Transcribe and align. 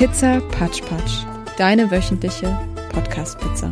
Pizza 0.00 0.40
Patsch 0.52 0.80
Patsch, 0.80 1.26
deine 1.58 1.90
wöchentliche 1.90 2.58
Podcast-Pizza. 2.90 3.70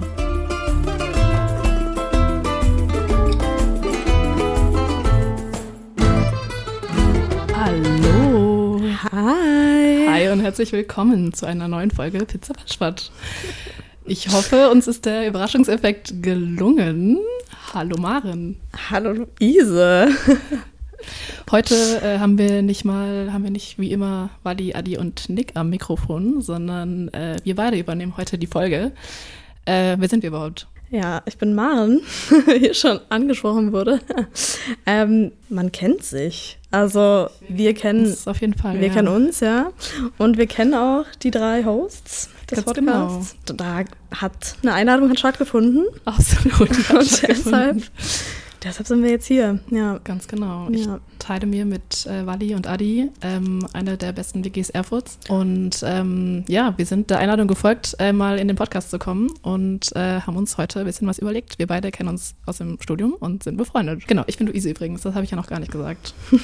Hallo. 7.55 8.79
Hi. 9.11 10.07
Hi 10.07 10.29
und 10.29 10.41
herzlich 10.41 10.71
willkommen 10.73 11.33
zu 11.33 11.47
einer 11.47 11.67
neuen 11.67 11.91
Folge 11.91 12.19
Pizza 12.27 12.53
Patsch 12.53 12.79
Patsch. 12.79 13.09
Ich 14.05 14.29
hoffe, 14.29 14.69
uns 14.69 14.87
ist 14.87 15.07
der 15.07 15.27
Überraschungseffekt 15.29 16.23
gelungen. 16.23 17.21
Hallo 17.73 17.97
Maren. 17.99 18.61
Hallo 18.91 19.27
Luise. 19.41 20.09
Heute 21.51 21.75
äh, 22.03 22.19
haben 22.19 22.39
wir 22.39 22.63
nicht 22.63 22.85
mal, 22.85 23.33
haben 23.33 23.45
wir 23.45 23.51
nicht 23.51 23.79
wie 23.79 23.93
immer 23.93 24.31
Wally, 24.43 24.75
Adi 24.75 24.99
und 24.99 25.29
Nick 25.29 25.53
am 25.55 25.71
Mikrofon, 25.71 26.41
sondern 26.41 27.09
äh, 27.09 27.37
wir 27.45 27.55
beide 27.55 27.79
übernehmen 27.79 28.17
heute 28.17 28.39
die 28.39 28.47
Folge. 28.47 28.93
Äh, 29.65 29.97
wer 29.99 30.09
sind 30.09 30.23
wir 30.23 30.29
überhaupt? 30.29 30.67
Ja, 30.91 31.21
ich 31.27 31.37
bin 31.37 31.55
Maren, 31.55 32.01
wie 32.47 32.73
schon 32.73 33.01
angesprochen 33.11 33.73
wurde. 33.73 34.01
ähm, 34.87 35.33
man 35.51 35.71
kennt 35.71 36.03
sich. 36.03 36.59
Also 36.71 37.29
wir 37.47 37.75
kennen, 37.75 38.17
auf 38.25 38.41
jeden 38.41 38.55
Fall. 38.55 38.81
wir 38.81 38.89
ja. 38.89 38.95
kennen 38.95 39.09
uns, 39.09 39.41
ja. 39.41 39.73
Und 40.17 40.39
wir 40.39 40.47
kennen 40.47 40.75
auch 40.75 41.05
die 41.23 41.31
drei 41.31 41.65
Hosts 41.65 42.31
des 42.51 42.65
Ganz 42.65 42.75
genau. 42.75 43.07
Podcasts. 43.07 43.37
Da 43.45 43.85
hat 44.17 44.57
eine 44.63 44.73
Einladung 44.73 45.11
hat 45.11 45.19
stattgefunden. 45.19 45.85
Absolut. 46.07 46.71
Und 46.91 47.23
deshalb, 47.23 47.83
deshalb 48.63 48.87
sind 48.87 49.03
wir 49.03 49.11
jetzt 49.11 49.27
hier. 49.27 49.59
Ja. 49.71 49.99
Ganz 50.05 50.29
genau. 50.29 50.69
Ja. 50.71 51.01
Teile 51.29 51.47
mir 51.47 51.67
mit 51.67 52.07
äh, 52.07 52.25
Wally 52.25 52.55
und 52.55 52.67
Adi 52.67 53.11
ähm, 53.21 53.67
eine 53.75 53.99
der 53.99 54.13
besten 54.13 54.47
WGs 54.47 54.71
Erfurts. 54.71 55.19
Und 55.29 55.83
ähm, 55.85 56.45
ja, 56.49 56.73
wir 56.79 56.87
sind 56.87 57.11
der 57.11 57.19
Einladung 57.19 57.49
gefolgt, 57.49 57.95
äh, 57.99 58.15
mal 58.15 58.39
in 58.39 58.49
den 58.49 58.57
Podcast 58.57 58.91
zu 58.91 58.99
kommen 58.99 59.29
und 59.43 59.95
äh, 59.95 60.21
haben 60.23 60.37
uns 60.39 60.57
heute 60.57 60.81
ein 60.81 60.87
bisschen 60.87 61.07
was 61.07 61.19
überlegt. 61.19 61.59
Wir 61.59 61.67
beide 61.67 61.91
kennen 61.91 62.09
uns 62.09 62.35
aus 62.47 62.59
dem 62.59 62.79
Studium 62.81 63.13
und 63.13 63.43
sind 63.43 63.59
befreundet. 63.59 64.09
Genau, 64.09 64.25
ich 64.27 64.39
bin 64.39 64.47
Luise 64.47 64.71
übrigens, 64.71 65.03
das 65.03 65.15
habe 65.15 65.25
ich 65.25 65.31
ja 65.31 65.37
noch 65.37 65.49
gar 65.49 65.61
nicht 65.61 65.71
gesagt. 65.71 66.15
wir 66.31 66.41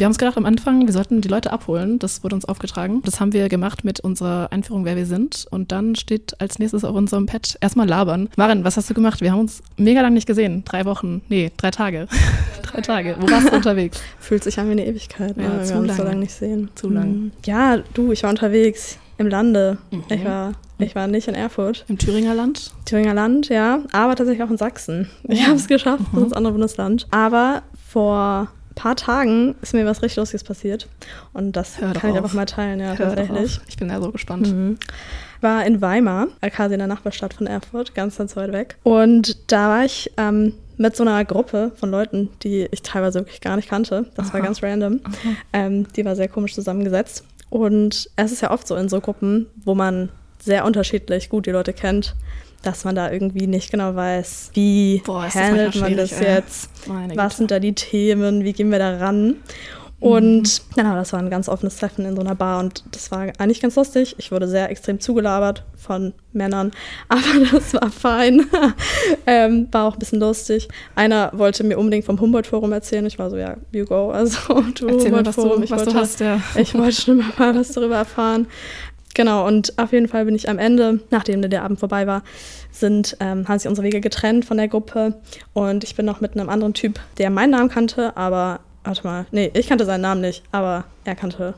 haben 0.00 0.10
uns 0.10 0.18
gedacht 0.18 0.36
am 0.36 0.44
Anfang, 0.44 0.86
wir 0.86 0.92
sollten 0.92 1.20
die 1.20 1.28
Leute 1.28 1.52
abholen. 1.52 2.00
Das 2.00 2.24
wurde 2.24 2.34
uns 2.34 2.46
aufgetragen. 2.46 3.00
Das 3.04 3.20
haben 3.20 3.32
wir 3.32 3.48
gemacht 3.48 3.84
mit 3.84 4.00
unserer 4.00 4.48
Einführung, 4.50 4.84
wer 4.84 4.96
wir 4.96 5.06
sind. 5.06 5.46
Und 5.50 5.70
dann 5.70 5.94
steht 5.94 6.40
als 6.40 6.58
nächstes 6.58 6.84
auf 6.84 6.96
unserem 6.96 7.26
Pad 7.26 7.58
erstmal 7.60 7.86
labern. 7.86 8.28
Maren, 8.36 8.64
was 8.64 8.76
hast 8.76 8.90
du 8.90 8.94
gemacht? 8.94 9.20
Wir 9.20 9.30
haben 9.30 9.38
uns 9.38 9.62
mega 9.76 10.00
lang 10.00 10.14
nicht 10.14 10.26
gesehen. 10.26 10.64
Drei 10.64 10.84
Wochen, 10.84 11.22
nee, 11.28 11.52
drei 11.56 11.70
Tage. 11.70 12.08
drei 12.64 12.80
Tage. 12.80 13.14
Wo 13.20 13.30
warst 13.30 13.52
du 13.52 13.54
unterwegs? 13.54 13.83
Fühlt 14.18 14.44
sich 14.44 14.58
an 14.58 14.68
wie 14.68 14.72
eine 14.72 14.86
Ewigkeit, 14.86 15.36
ne? 15.36 15.44
Ja, 15.44 15.62
zu 15.64 15.74
wir 15.74 15.80
uns 15.80 15.96
so 15.96 16.02
lang. 16.02 16.06
lange 16.12 16.20
nicht 16.20 16.32
sehen. 16.34 16.70
Zu 16.74 16.88
lang. 16.90 17.08
Mhm. 17.10 17.32
Ja, 17.44 17.78
du, 17.94 18.12
ich 18.12 18.22
war 18.22 18.30
unterwegs 18.30 18.98
im 19.18 19.28
Lande. 19.28 19.78
Mhm. 19.90 20.04
Ich, 20.08 20.24
war, 20.24 20.52
ich 20.78 20.94
war 20.94 21.06
nicht 21.06 21.28
in 21.28 21.34
Erfurt. 21.34 21.84
Im 21.88 21.98
Thüringer 21.98 22.34
Land? 22.34 22.72
Thüringer 22.84 23.14
Land, 23.14 23.48
ja, 23.48 23.80
aber 23.92 24.16
tatsächlich 24.16 24.42
auch 24.42 24.50
in 24.50 24.56
Sachsen. 24.58 25.08
Ich 25.24 25.40
Ja. 25.40 25.46
habe 25.46 25.56
es 25.56 25.68
geschafft, 25.68 26.12
Mhm. 26.12 26.24
ins 26.24 26.32
andere 26.32 26.52
Bundesland. 26.52 27.06
Aber 27.10 27.62
vor 27.88 28.48
ein 28.70 28.74
paar 28.74 28.96
Tagen 28.96 29.54
ist 29.62 29.72
mir 29.72 29.86
was 29.86 30.02
richtig 30.02 30.16
Lustiges 30.16 30.42
passiert. 30.42 30.88
Und 31.32 31.52
das 31.52 31.80
Hör 31.80 31.92
kann 31.92 32.10
ich 32.10 32.16
auf. 32.18 32.24
einfach 32.24 32.34
mal 32.34 32.44
teilen, 32.46 32.80
ja, 32.80 32.94
Hör 32.98 33.14
tatsächlich. 33.14 33.60
Ich 33.68 33.76
bin 33.76 33.88
ja 33.88 34.00
so 34.00 34.10
gespannt. 34.10 34.52
Mhm. 34.52 34.78
War 35.40 35.64
in 35.64 35.80
Weimar, 35.80 36.26
quasi 36.50 36.72
in 36.74 36.78
der 36.78 36.88
Nachbarstadt 36.88 37.34
von 37.34 37.46
Erfurt, 37.46 37.94
ganz, 37.94 38.16
ganz 38.16 38.34
weit 38.34 38.52
weg. 38.52 38.76
Und 38.82 39.52
da 39.52 39.68
war 39.68 39.84
ich 39.84 40.10
ähm, 40.16 40.54
mit 40.76 40.96
so 40.96 41.04
einer 41.04 41.24
Gruppe 41.24 41.72
von 41.76 41.90
Leuten, 41.90 42.30
die 42.42 42.68
ich 42.70 42.82
teilweise 42.82 43.20
wirklich 43.20 43.40
gar 43.40 43.56
nicht 43.56 43.68
kannte. 43.68 44.06
Das 44.14 44.32
war 44.32 44.40
Aha. 44.40 44.46
ganz 44.46 44.62
random. 44.62 45.00
Ähm, 45.52 45.86
die 45.94 46.04
war 46.04 46.16
sehr 46.16 46.28
komisch 46.28 46.54
zusammengesetzt. 46.54 47.24
Und 47.50 48.10
es 48.16 48.32
ist 48.32 48.42
ja 48.42 48.50
oft 48.50 48.66
so 48.66 48.74
in 48.76 48.88
so 48.88 49.00
Gruppen, 49.00 49.46
wo 49.64 49.74
man 49.74 50.08
sehr 50.40 50.64
unterschiedlich 50.64 51.28
gut 51.28 51.46
die 51.46 51.50
Leute 51.50 51.72
kennt, 51.72 52.14
dass 52.62 52.84
man 52.84 52.94
da 52.94 53.10
irgendwie 53.10 53.46
nicht 53.46 53.70
genau 53.70 53.94
weiß, 53.94 54.50
wie 54.54 55.02
Boah, 55.04 55.24
das 55.24 55.34
handelt 55.34 55.66
manchmal 55.66 55.90
man 55.90 55.98
das 55.98 56.18
jetzt, 56.18 56.70
was 57.14 57.36
sind 57.36 57.50
da 57.50 57.60
die 57.60 57.74
Themen, 57.74 58.44
wie 58.44 58.52
gehen 58.52 58.70
wir 58.70 58.78
da 58.78 58.96
ran. 58.96 59.36
Und 60.04 60.60
genau, 60.76 60.94
das 60.96 61.14
war 61.14 61.20
ein 61.20 61.30
ganz 61.30 61.48
offenes 61.48 61.78
Treffen 61.78 62.04
in 62.04 62.14
so 62.14 62.20
einer 62.20 62.34
Bar 62.34 62.60
und 62.60 62.84
das 62.92 63.10
war 63.10 63.20
eigentlich 63.38 63.62
ganz 63.62 63.74
lustig. 63.76 64.14
Ich 64.18 64.30
wurde 64.32 64.46
sehr 64.46 64.68
extrem 64.70 65.00
zugelabert 65.00 65.64
von 65.76 66.12
Männern, 66.32 66.72
aber 67.08 67.22
das 67.52 67.72
war 67.72 67.90
fein. 67.90 68.44
ähm, 69.26 69.68
war 69.72 69.86
auch 69.88 69.94
ein 69.94 69.98
bisschen 69.98 70.20
lustig. 70.20 70.68
Einer 70.94 71.30
wollte 71.32 71.64
mir 71.64 71.78
unbedingt 71.78 72.04
vom 72.04 72.20
Humboldt-Forum 72.20 72.72
erzählen. 72.72 73.06
Ich 73.06 73.18
war 73.18 73.30
so, 73.30 73.36
ja, 73.38 73.56
you 73.72 73.86
go. 73.86 74.10
Also, 74.10 74.38
du 74.78 74.88
Erzähl 74.88 75.10
mir, 75.10 75.24
was 75.24 75.36
Humboldt-Forum. 75.38 75.58
du, 75.60 75.64
Ich 75.64 75.70
wollte- 75.70 75.94
hast, 75.94 76.20
ja. 76.20 76.38
ich 76.56 76.74
wollte 76.74 77.00
schon 77.00 77.20
immer 77.20 77.32
mal 77.38 77.54
was 77.54 77.72
darüber 77.72 77.96
erfahren. 77.96 78.46
Genau, 79.14 79.46
und 79.46 79.78
auf 79.78 79.92
jeden 79.92 80.08
Fall 80.08 80.24
bin 80.26 80.34
ich 80.34 80.48
am 80.50 80.58
Ende, 80.58 81.00
nachdem 81.10 81.40
der 81.48 81.62
Abend 81.62 81.78
vorbei 81.80 82.06
war, 82.06 82.22
sind, 82.72 83.16
ähm, 83.20 83.46
haben 83.48 83.58
sich 83.58 83.68
unsere 83.68 83.86
Wege 83.86 84.00
getrennt 84.00 84.44
von 84.44 84.56
der 84.58 84.68
Gruppe. 84.68 85.14
Und 85.54 85.82
ich 85.84 85.94
bin 85.94 86.04
noch 86.04 86.20
mit 86.20 86.32
einem 86.36 86.48
anderen 86.50 86.74
Typ, 86.74 86.98
der 87.16 87.30
meinen 87.30 87.50
Namen 87.52 87.70
kannte, 87.70 88.16
aber, 88.16 88.60
warte 88.84 89.04
mal, 89.06 89.26
nee, 89.32 89.50
ich 89.54 89.66
kannte 89.68 89.84
seinen 89.84 90.02
Namen 90.02 90.20
nicht, 90.20 90.42
aber 90.52 90.84
er 91.04 91.14
kannte 91.14 91.54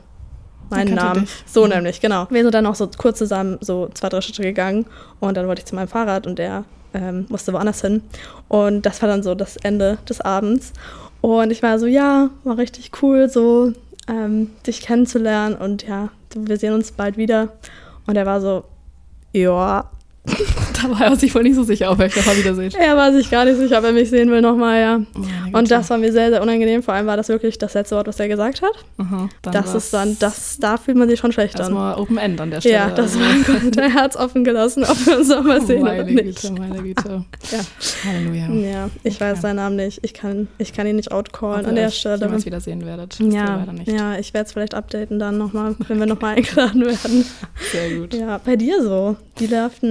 meinen 0.69 0.89
kannte 0.95 1.05
Namen. 1.05 1.21
dich. 1.21 1.43
So 1.45 1.63
Mhm. 1.65 1.69
nämlich, 1.69 2.01
genau. 2.01 2.27
Wir 2.29 2.41
sind 2.43 2.53
dann 2.53 2.63
noch 2.63 2.75
so 2.75 2.89
kurz 2.97 3.17
zusammen 3.19 3.57
so 3.61 3.89
zwei, 3.93 4.09
drei 4.09 4.21
Schritte 4.21 4.41
gegangen 4.43 4.85
und 5.19 5.37
dann 5.37 5.47
wollte 5.47 5.59
ich 5.61 5.65
zu 5.65 5.75
meinem 5.75 5.87
Fahrrad 5.87 6.25
und 6.27 6.39
der 6.39 6.63
ähm, 6.93 7.25
musste 7.29 7.53
woanders 7.53 7.81
hin. 7.81 8.01
Und 8.47 8.85
das 8.85 9.01
war 9.01 9.09
dann 9.09 9.21
so 9.23 9.35
das 9.35 9.57
Ende 9.57 9.97
des 10.09 10.21
Abends. 10.21 10.73
Und 11.21 11.51
ich 11.51 11.61
war 11.61 11.77
so, 11.79 11.85
ja, 11.85 12.29
war 12.43 12.57
richtig 12.57 12.91
cool, 13.01 13.29
so 13.29 13.73
ähm, 14.07 14.51
dich 14.65 14.81
kennenzulernen 14.81 15.55
und 15.55 15.83
ja, 15.87 16.09
wir 16.33 16.57
sehen 16.57 16.73
uns 16.73 16.91
bald 16.91 17.17
wieder. 17.17 17.49
Und 18.05 18.15
er 18.15 18.25
war 18.25 18.39
so, 18.41 18.63
ja. 19.33 19.89
Da 20.81 20.89
war 20.91 21.01
er 21.01 21.15
sich 21.15 21.33
wohl 21.33 21.43
nicht 21.43 21.55
so 21.55 21.63
sicher, 21.63 21.91
ob 21.91 21.99
er 21.99 22.05
euch 22.05 22.15
nochmal 22.15 22.37
wiederseht. 22.37 22.75
Er 22.75 22.95
war 22.97 23.11
sich 23.13 23.29
gar 23.31 23.45
nicht 23.45 23.57
sicher, 23.57 23.79
ob 23.79 23.83
er 23.85 23.91
mich 23.93 24.09
sehen 24.09 24.29
will 24.29 24.41
nochmal, 24.41 24.79
ja. 24.79 24.97
Meine 25.15 25.57
Und 25.57 25.71
das 25.71 25.89
war 25.89 25.97
mir 25.97 26.11
sehr, 26.11 26.29
sehr 26.29 26.41
unangenehm. 26.41 26.83
Vor 26.83 26.93
allem 26.93 27.07
war 27.07 27.17
das 27.17 27.29
wirklich 27.29 27.57
das 27.57 27.73
letzte 27.73 27.95
Wort, 27.95 28.07
was 28.07 28.19
er 28.19 28.27
gesagt 28.27 28.61
hat. 28.61 28.71
Aha, 28.97 29.29
das 29.41 29.73
ist 29.73 29.93
dann, 29.93 30.17
das, 30.19 30.57
da 30.59 30.77
fühlt 30.77 30.97
man 30.97 31.09
sich 31.09 31.19
schon 31.19 31.31
schlecht 31.31 31.55
an. 31.55 31.61
Erstmal 31.61 31.95
Open 31.95 32.17
End 32.17 32.39
an 32.41 32.51
der 32.51 32.61
Stelle. 32.61 32.75
Ja, 32.75 32.89
das 32.89 33.15
also. 33.17 33.19
war 33.21 33.59
gut. 33.59 33.75
Der 33.75 33.93
Herz 33.93 34.15
offen 34.15 34.43
gelassen, 34.43 34.83
ob 34.83 35.05
wir 35.07 35.17
uns 35.17 35.29
nochmal 35.29 35.61
sehen 35.65 35.81
oder 35.81 35.95
Meine 35.97 36.11
nicht. 36.13 36.41
Güte, 36.41 36.53
meine 36.53 36.81
Güte. 36.83 37.25
Ja. 37.51 37.59
Halleluja. 38.05 38.49
Ja, 38.71 38.89
ich 39.03 39.15
Okay. 39.15 39.23
weiß 39.31 39.41
seinen 39.41 39.55
Namen 39.57 39.75
nicht. 39.77 39.99
Ich 40.03 40.13
kann, 40.13 40.47
ich 40.57 40.73
kann 40.73 40.85
ihn 40.85 40.97
nicht 40.97 41.11
outcallen 41.11 41.61
Ob 41.61 41.67
an 41.71 41.75
ihr 41.77 41.83
der 41.83 41.91
Stelle. 41.91 42.17
jemals 42.25 42.45
wiedersehen 42.45 42.85
werdet. 42.85 43.17
wisst 43.19 43.31
ihr 43.31 43.37
Ja, 43.39 43.55
leider 43.57 43.73
nicht. 43.73 43.87
ja, 43.91 44.17
ich 44.19 44.33
werde 44.33 44.47
es 44.47 44.53
vielleicht 44.53 44.73
updaten 44.75 45.17
dann 45.19 45.37
nochmal, 45.37 45.75
wenn 45.87 45.99
wir 45.99 46.05
nochmal 46.05 46.35
eingeladen 46.35 46.85
werden. 46.85 47.25
Sehr 47.71 47.95
gut. 47.97 48.13
Ja, 48.13 48.39
bei 48.43 48.55
dir 48.57 48.81
so. 48.83 49.15
Wie 49.37 49.47
läuft 49.47 49.81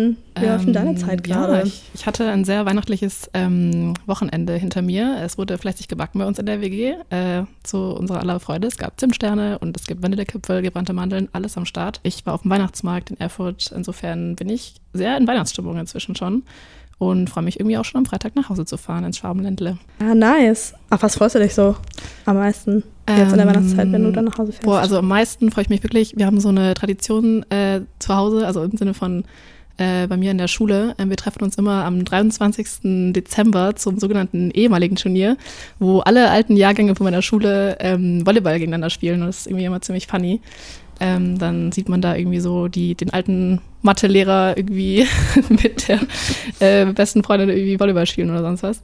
läuft 0.42 0.66
denn 0.66 0.72
deine 0.72 0.90
Ähm, 0.90 0.96
Zeit 0.98 1.26
Ja, 1.26 1.46
gerade? 1.46 1.66
ich, 1.66 1.82
ich 1.94 2.06
hatte 2.06 2.28
ein 2.30 2.44
sehr 2.44 2.66
weihnachtliches 2.66 3.30
ähm, 3.34 3.94
Wochenende 4.06 4.54
hinter 4.54 4.82
mir. 4.82 5.16
Es 5.22 5.38
wurde 5.38 5.56
fleißig 5.58 5.88
gebacken 5.88 6.18
bei 6.18 6.26
uns 6.26 6.38
in 6.38 6.46
der 6.46 6.60
WG. 6.60 6.94
Äh, 7.10 7.44
zu 7.62 7.78
unserer 7.78 8.20
aller 8.20 8.38
Freude. 8.40 8.66
Es 8.68 8.76
gab 8.76 8.98
Zimtsterne 9.00 9.58
und 9.58 9.76
es 9.76 9.86
gibt 9.86 10.02
Vanillekipferl, 10.02 10.62
gebrannte 10.62 10.92
Mandeln, 10.92 11.28
alles 11.32 11.56
am 11.56 11.64
Start. 11.64 12.00
Ich 12.02 12.24
war 12.26 12.34
auf 12.34 12.42
dem 12.42 12.50
Weihnachtsmarkt 12.50 13.10
in 13.10 13.18
Erfurt. 13.20 13.72
Insofern 13.74 14.36
bin 14.36 14.48
ich 14.48 14.74
sehr 14.92 15.16
in 15.16 15.26
Weihnachtsstimmung 15.26 15.76
inzwischen 15.78 16.16
schon. 16.16 16.42
Und 16.98 17.28
freue 17.28 17.44
mich 17.44 17.60
irgendwie 17.60 17.76
auch 17.76 17.84
schon 17.84 17.98
am 17.98 18.06
Freitag 18.06 18.34
nach 18.36 18.48
Hause 18.48 18.64
zu 18.64 18.78
fahren 18.78 19.04
ins 19.04 19.18
Schwabenländle. 19.18 19.76
Ah, 20.00 20.14
nice. 20.14 20.72
Auf 20.88 21.02
was 21.02 21.14
freust 21.16 21.34
du 21.34 21.38
dich 21.40 21.54
so 21.54 21.76
am 22.24 22.36
meisten? 22.36 22.84
Jetzt 23.06 23.32
in 23.32 23.36
der 23.36 23.40
Ähm, 23.46 23.48
Weihnachtszeit, 23.48 23.92
wenn 23.92 24.02
du 24.02 24.12
dann 24.12 24.24
nach 24.24 24.38
Hause 24.38 24.52
fährst. 24.52 24.64
Boah, 24.64 24.78
also 24.80 24.96
am 24.98 25.06
meisten 25.06 25.50
freue 25.50 25.62
ich 25.64 25.68
mich 25.68 25.82
wirklich. 25.82 26.14
Wir 26.16 26.24
haben 26.24 26.40
so 26.40 26.48
eine 26.48 26.72
Tradition 26.72 27.44
äh, 27.50 27.82
zu 27.98 28.16
Hause, 28.16 28.46
also 28.46 28.62
im 28.62 28.78
Sinne 28.78 28.94
von 28.94 29.24
äh, 29.78 30.06
bei 30.06 30.16
mir 30.16 30.30
in 30.30 30.38
der 30.38 30.48
Schule. 30.48 30.94
Ähm, 30.98 31.10
wir 31.10 31.16
treffen 31.16 31.42
uns 31.42 31.56
immer 31.56 31.84
am 31.84 32.04
23. 32.04 33.12
Dezember 33.12 33.76
zum 33.76 33.98
sogenannten 33.98 34.50
ehemaligen 34.50 34.96
Turnier, 34.96 35.36
wo 35.78 36.00
alle 36.00 36.30
alten 36.30 36.56
Jahrgänge 36.56 36.94
von 36.94 37.04
meiner 37.04 37.22
Schule 37.22 37.76
ähm, 37.80 38.26
Volleyball 38.26 38.58
gegeneinander 38.58 38.90
spielen. 38.90 39.20
Und 39.20 39.28
das 39.28 39.40
ist 39.40 39.46
irgendwie 39.46 39.64
immer 39.64 39.80
ziemlich 39.80 40.06
funny. 40.06 40.40
Ähm, 40.98 41.38
dann 41.38 41.72
sieht 41.72 41.88
man 41.88 42.00
da 42.00 42.16
irgendwie 42.16 42.40
so 42.40 42.68
die, 42.68 42.94
den 42.94 43.10
alten 43.10 43.60
Mathelehrer 43.82 44.56
irgendwie 44.56 45.06
mit 45.48 45.88
der 45.88 46.00
äh, 46.60 46.86
besten 46.92 47.22
Freundin 47.22 47.50
irgendwie 47.50 47.78
Volleyball 47.78 48.06
spielen 48.06 48.30
oder 48.30 48.42
sonst 48.42 48.62
was. 48.62 48.82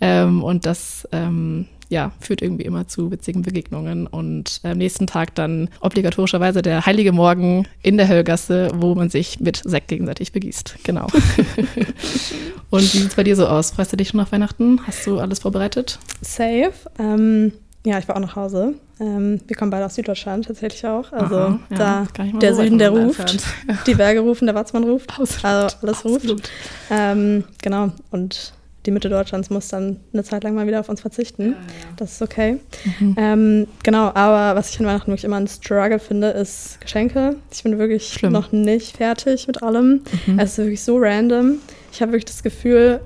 Ähm, 0.00 0.42
und 0.42 0.66
das 0.66 1.08
ähm, 1.12 1.66
ja, 1.92 2.10
führt 2.20 2.40
irgendwie 2.40 2.64
immer 2.64 2.88
zu 2.88 3.10
witzigen 3.10 3.42
Begegnungen. 3.42 4.06
Und 4.06 4.60
am 4.62 4.78
nächsten 4.78 5.06
Tag 5.06 5.34
dann 5.34 5.68
obligatorischerweise 5.80 6.62
der 6.62 6.86
heilige 6.86 7.12
Morgen 7.12 7.68
in 7.82 7.98
der 7.98 8.08
Höllgasse, 8.08 8.70
wo 8.74 8.94
man 8.94 9.10
sich 9.10 9.40
mit 9.40 9.60
Sekt 9.62 9.88
gegenseitig 9.88 10.32
begießt. 10.32 10.78
Genau. 10.84 11.06
und 12.70 12.82
wie 12.94 12.98
sieht 12.98 13.08
es 13.08 13.14
bei 13.14 13.24
dir 13.24 13.36
so 13.36 13.46
aus? 13.46 13.72
Freust 13.72 13.92
du 13.92 13.98
dich 13.98 14.08
schon 14.08 14.20
auf 14.20 14.32
Weihnachten? 14.32 14.80
Hast 14.86 15.06
du 15.06 15.20
alles 15.20 15.40
vorbereitet? 15.40 15.98
Safe. 16.22 16.72
Ähm, 16.98 17.52
ja, 17.84 17.98
ich 17.98 18.08
war 18.08 18.16
auch 18.16 18.20
nach 18.20 18.36
Hause. 18.36 18.74
Ähm, 18.98 19.42
wir 19.46 19.54
kommen 19.54 19.70
beide 19.70 19.84
aus 19.84 19.94
Süddeutschland 19.94 20.46
tatsächlich 20.46 20.86
auch. 20.86 21.12
Also 21.12 21.36
Aha, 21.36 21.60
ja, 21.70 22.06
da 22.16 22.22
der 22.38 22.54
Süden, 22.54 22.78
der 22.78 22.90
ruft, 22.90 23.44
die 23.86 23.94
Berge 23.94 24.20
rufen, 24.20 24.46
der 24.46 24.54
Watzmann 24.54 24.84
ruft. 24.84 25.10
Absolut. 25.20 25.44
Also 25.44 25.76
alles 25.82 26.04
ruft. 26.06 26.16
Absolut. 26.22 26.50
Ähm, 26.90 27.44
genau. 27.60 27.90
Und 28.10 28.54
die 28.86 28.90
Mitte 28.90 29.08
Deutschlands 29.08 29.48
muss 29.50 29.68
dann 29.68 30.00
eine 30.12 30.24
Zeit 30.24 30.42
lang 30.44 30.54
mal 30.54 30.66
wieder 30.66 30.80
auf 30.80 30.88
uns 30.88 31.00
verzichten. 31.00 31.42
Ja, 31.42 31.48
ja. 31.50 31.56
Das 31.96 32.12
ist 32.12 32.22
okay. 32.22 32.58
Mhm. 32.98 33.14
Ähm, 33.18 33.66
genau, 33.82 34.10
aber 34.14 34.56
was 34.58 34.70
ich 34.70 34.80
an 34.80 34.86
Weihnachten 34.86 35.08
wirklich 35.10 35.24
immer 35.24 35.36
ein 35.36 35.46
Struggle 35.46 35.98
finde, 36.00 36.28
ist 36.30 36.80
Geschenke. 36.80 37.36
Ich 37.52 37.62
bin 37.62 37.78
wirklich 37.78 38.08
Schlimm. 38.12 38.32
noch 38.32 38.50
nicht 38.52 38.96
fertig 38.96 39.46
mit 39.46 39.62
allem. 39.62 40.02
Mhm. 40.26 40.38
Es 40.38 40.52
ist 40.52 40.58
wirklich 40.58 40.82
so 40.82 40.98
random. 40.98 41.56
Ich 41.92 42.02
habe 42.02 42.12
wirklich 42.12 42.24
das 42.24 42.42
Gefühl, 42.42 43.00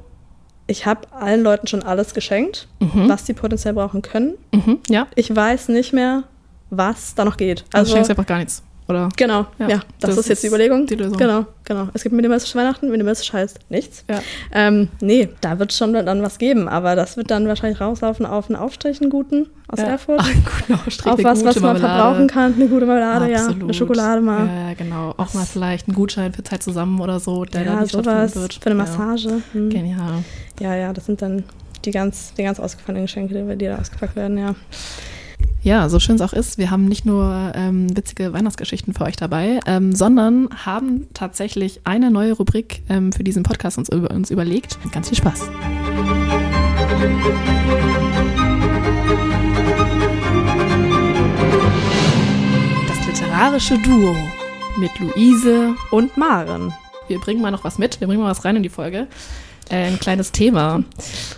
ich 0.66 0.86
habe 0.86 1.12
allen 1.12 1.42
Leuten 1.42 1.66
schon 1.66 1.82
alles 1.82 2.14
geschenkt, 2.14 2.68
Mhm. 2.80 3.08
was 3.08 3.26
sie 3.26 3.34
potenziell 3.34 3.74
brauchen 3.74 4.02
können. 4.02 4.34
Mhm. 4.52 4.78
Ja. 4.88 5.06
Ich 5.14 5.34
weiß 5.34 5.68
nicht 5.68 5.92
mehr, 5.92 6.24
was 6.70 7.14
da 7.14 7.24
noch 7.24 7.36
geht. 7.36 7.64
Also, 7.72 7.90
du 7.90 7.94
schenkst 7.96 8.10
einfach 8.10 8.26
gar 8.26 8.38
nichts, 8.38 8.62
oder? 8.88 9.08
Genau, 9.16 9.46
Ja, 9.58 9.68
ja, 9.68 9.76
das, 10.00 10.10
das 10.10 10.18
ist 10.18 10.28
jetzt 10.28 10.42
die 10.42 10.46
Überlegung. 10.48 10.86
die 10.86 10.94
Lösung. 10.94 11.16
Genau, 11.18 11.46
genau. 11.64 11.88
Es 11.94 12.02
gibt 12.02 12.14
minimalistische 12.14 12.56
Weihnachten, 12.58 12.90
minimalistisch 12.90 13.32
heißt 13.32 13.58
nichts. 13.68 14.04
Ja. 14.08 14.20
Ähm, 14.52 14.88
nee, 15.00 15.28
da 15.40 15.58
wird 15.58 15.72
schon 15.72 15.92
dann 15.92 16.22
was 16.22 16.38
geben, 16.38 16.68
aber 16.68 16.94
das 16.96 17.16
wird 17.16 17.30
dann 17.30 17.48
wahrscheinlich 17.48 17.80
rauslaufen 17.80 18.26
auf 18.26 18.48
einen 18.48 18.56
Aufstrich, 18.56 19.00
einen 19.00 19.10
guten 19.10 19.48
aus 19.68 19.80
ja. 19.80 19.86
Erfurt. 19.86 20.20
Ach, 20.22 20.32
gut, 20.68 20.76
Aufstrich, 20.86 21.12
auf 21.12 21.24
was, 21.24 21.44
was 21.44 21.54
man 21.60 21.72
Marmelade. 21.72 21.78
verbrauchen 21.80 22.26
kann. 22.28 22.54
Eine 22.54 22.68
gute 22.68 22.86
Marmelade, 22.86 23.30
ja. 23.32 23.46
Eine 23.48 23.74
Schokolade 23.74 24.20
mal. 24.20 24.46
Ja, 24.46 24.74
genau. 24.74 25.14
Auch 25.16 25.34
mal 25.34 25.44
vielleicht 25.44 25.88
einen 25.88 25.96
Gutschein 25.96 26.32
für 26.32 26.42
Zeit 26.44 26.62
zusammen 26.62 27.00
oder 27.00 27.18
so, 27.18 27.44
der 27.44 27.62
Ja, 27.64 27.74
da 27.74 27.80
nicht 27.80 27.92
sowas. 27.92 28.04
stattfinden 28.04 28.40
wird. 28.42 28.54
Für 28.54 28.66
eine. 28.70 28.74
Massage. 28.76 29.42
Hm. 29.52 29.70
Genial. 29.70 30.24
Ja, 30.60 30.74
ja, 30.76 30.92
das 30.92 31.06
sind 31.06 31.20
dann 31.22 31.42
die 31.84 31.90
ganz, 31.90 32.32
die 32.34 32.42
ganz 32.42 32.58
ausgefallenen 32.60 33.06
Geschenke, 33.06 33.34
die, 33.34 33.56
die 33.58 33.66
da 33.66 33.78
ausgepackt 33.78 34.16
werden, 34.16 34.38
ja. 34.38 34.54
Ja, 35.66 35.88
so 35.88 35.98
schön 35.98 36.14
es 36.14 36.20
auch 36.20 36.32
ist, 36.32 36.58
wir 36.58 36.70
haben 36.70 36.84
nicht 36.84 37.04
nur 37.04 37.50
ähm, 37.56 37.96
witzige 37.96 38.32
Weihnachtsgeschichten 38.32 38.94
für 38.94 39.02
euch 39.02 39.16
dabei, 39.16 39.58
ähm, 39.66 39.96
sondern 39.96 40.48
haben 40.64 41.08
tatsächlich 41.12 41.80
eine 41.82 42.12
neue 42.12 42.34
Rubrik 42.34 42.84
ähm, 42.88 43.12
für 43.12 43.24
diesen 43.24 43.42
Podcast 43.42 43.76
uns, 43.76 43.88
über, 43.88 44.12
uns 44.12 44.30
überlegt. 44.30 44.78
Ganz 44.92 45.08
viel 45.08 45.18
Spaß. 45.18 45.50
Das 52.86 53.06
literarische 53.08 53.76
Duo 53.78 54.14
mit 54.78 54.92
Luise. 55.00 55.74
Und 55.90 56.16
Maren. 56.16 56.72
Wir 57.08 57.18
bringen 57.18 57.42
mal 57.42 57.50
noch 57.50 57.64
was 57.64 57.78
mit, 57.78 57.98
wir 58.00 58.06
bringen 58.06 58.22
mal 58.22 58.30
was 58.30 58.44
rein 58.44 58.54
in 58.54 58.62
die 58.62 58.68
Folge. 58.68 59.08
Äh, 59.68 59.86
ein 59.86 59.98
kleines 59.98 60.32
Thema. 60.32 60.84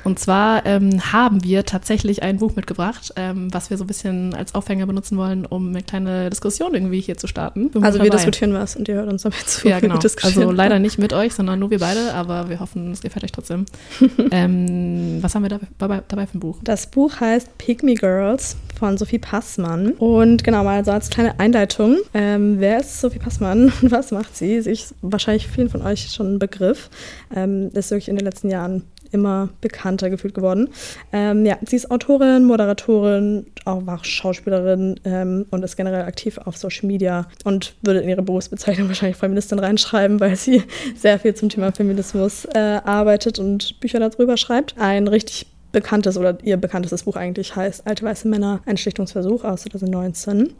Und 0.05 0.19
zwar 0.19 0.67
ähm, 0.67 1.13
haben 1.13 1.43
wir 1.45 1.65
tatsächlich 1.65 2.23
ein 2.23 2.39
Buch 2.39 2.55
mitgebracht, 2.57 3.13
ähm, 3.17 3.53
was 3.53 3.71
wir 3.71 3.79
so 3.79 3.85
ein 3.85 3.87
bisschen 3.87 4.35
als 4.35 4.55
Aufhänger 4.55 4.87
benutzen 4.87 5.17
wollen, 5.17 5.47
um 5.47 5.69
eine 5.69 5.83
kleine 5.83 6.29
Diskussion 6.29 6.75
irgendwie 6.75 7.01
hier 7.01 7.17
zu 7.17 7.27
starten. 7.27 7.71
Bin 7.71 7.83
Also 7.83 7.99
wir 7.99 8.11
dabei. 8.11 8.17
diskutieren 8.17 8.53
was 8.53 8.77
und 8.77 8.87
ihr 8.89 8.97
hört 8.97 9.11
uns 9.11 9.23
damit 9.23 9.39
zu. 9.49 9.69
Ja, 9.69 9.81
genau. 9.81 10.03
Wir. 10.03 10.11
Also 10.23 10.51
leider 10.51 10.79
nicht 10.79 10.99
mit 10.99 11.13
euch, 11.13 11.35
sondern 11.35 11.59
nur 11.59 11.71
wir 11.71 11.79
beide, 11.79 12.13
aber 12.15 12.49
wir 12.49 12.61
hoffen, 12.61 12.93
es 12.93 13.01
gefällt 13.01 13.25
euch 13.25 13.33
trotzdem. 13.33 13.65
ähm, 14.31 15.19
was 15.23 15.35
haben 15.35 15.43
wir 15.43 15.59
dabei, 15.79 16.03
dabei 16.07 16.27
für 16.27 16.37
ein 16.37 16.41
Buch? 16.41 16.59
Das 16.63 16.91
Buch 16.91 17.21
heißt 17.21 17.57
Pygmy 17.59 17.95
Girls 17.95 18.57
von 18.79 18.97
Sophie 18.97 19.19
Passmann. 19.19 19.93
Und 19.93 20.45
genau 20.45 20.65
mal 20.65 20.85
so 20.85 20.93
als 20.93 21.11
kleine 21.11 21.39
Einleitung. 21.41 21.99
Ähm, 22.15 22.57
wer 22.59 22.81
ist 22.81 23.01
Sophie 23.01 23.19
Passmann 23.19 23.73
und 23.83 23.91
was 23.91 24.11
macht 24.11 24.37
sie? 24.37 24.61
Sie 24.61 24.71
ist 24.71 24.95
wahrscheinlich 25.03 25.49
vielen 25.49 25.69
von 25.69 25.83
euch 25.83 26.11
schon 26.11 26.35
ein 26.35 26.39
Begriff. 26.39 26.89
Ähm, 27.35 27.71
ist 27.75 27.91
wirklich 27.91 28.09
in 28.09 28.17
den 28.17 28.25
letzten 28.25 28.51
Jahren 28.51 28.85
immer 29.11 29.49
bekannter 29.61 30.11
gefühlt 30.11 30.35
geworden. 30.35 30.69
Ähm, 31.13 31.47
ja, 31.47 31.57
sie 31.67 31.77
ist 31.77 31.91
Autorin, 31.91 32.45
Moderatorin, 32.45 33.47
auch 33.65 33.87
war 33.87 34.05
Schauspielerin 34.05 35.01
ähm, 35.05 35.47
und 35.51 35.63
ist 35.63 35.77
generell 35.77 36.03
aktiv 36.03 36.39
auf 36.39 36.57
Social 36.57 36.87
Media 36.87 37.27
und 37.45 37.75
würde 37.83 38.01
in 38.01 38.09
ihre 38.09 38.23
Berufsbezeichnung 38.23 38.89
wahrscheinlich 38.89 39.17
Feministin 39.17 39.59
reinschreiben, 39.59 40.21
weil 40.21 40.37
sie 40.37 40.63
sehr 40.97 41.19
viel 41.19 41.35
zum 41.35 41.49
Thema 41.49 41.73
Feminismus 41.73 42.45
äh, 42.47 42.81
arbeitet 42.85 43.39
und 43.39 43.81
Bücher 43.81 44.01
darüber 44.01 44.37
schreibt. 44.37 44.75
Ein 44.79 45.09
richtig 45.09 45.47
bekanntes 45.79 46.17
oder 46.17 46.39
ihr 46.43 46.57
bekanntestes 46.57 47.05
Buch 47.05 47.15
eigentlich 47.15 47.55
heißt 47.55 47.87
Alte 47.87 48.05
weiße 48.05 48.27
Männer, 48.27 48.61
ein 48.67 48.77
Schlichtungsversuch 48.77 49.45
aus 49.45 49.63
2019. 49.63 50.53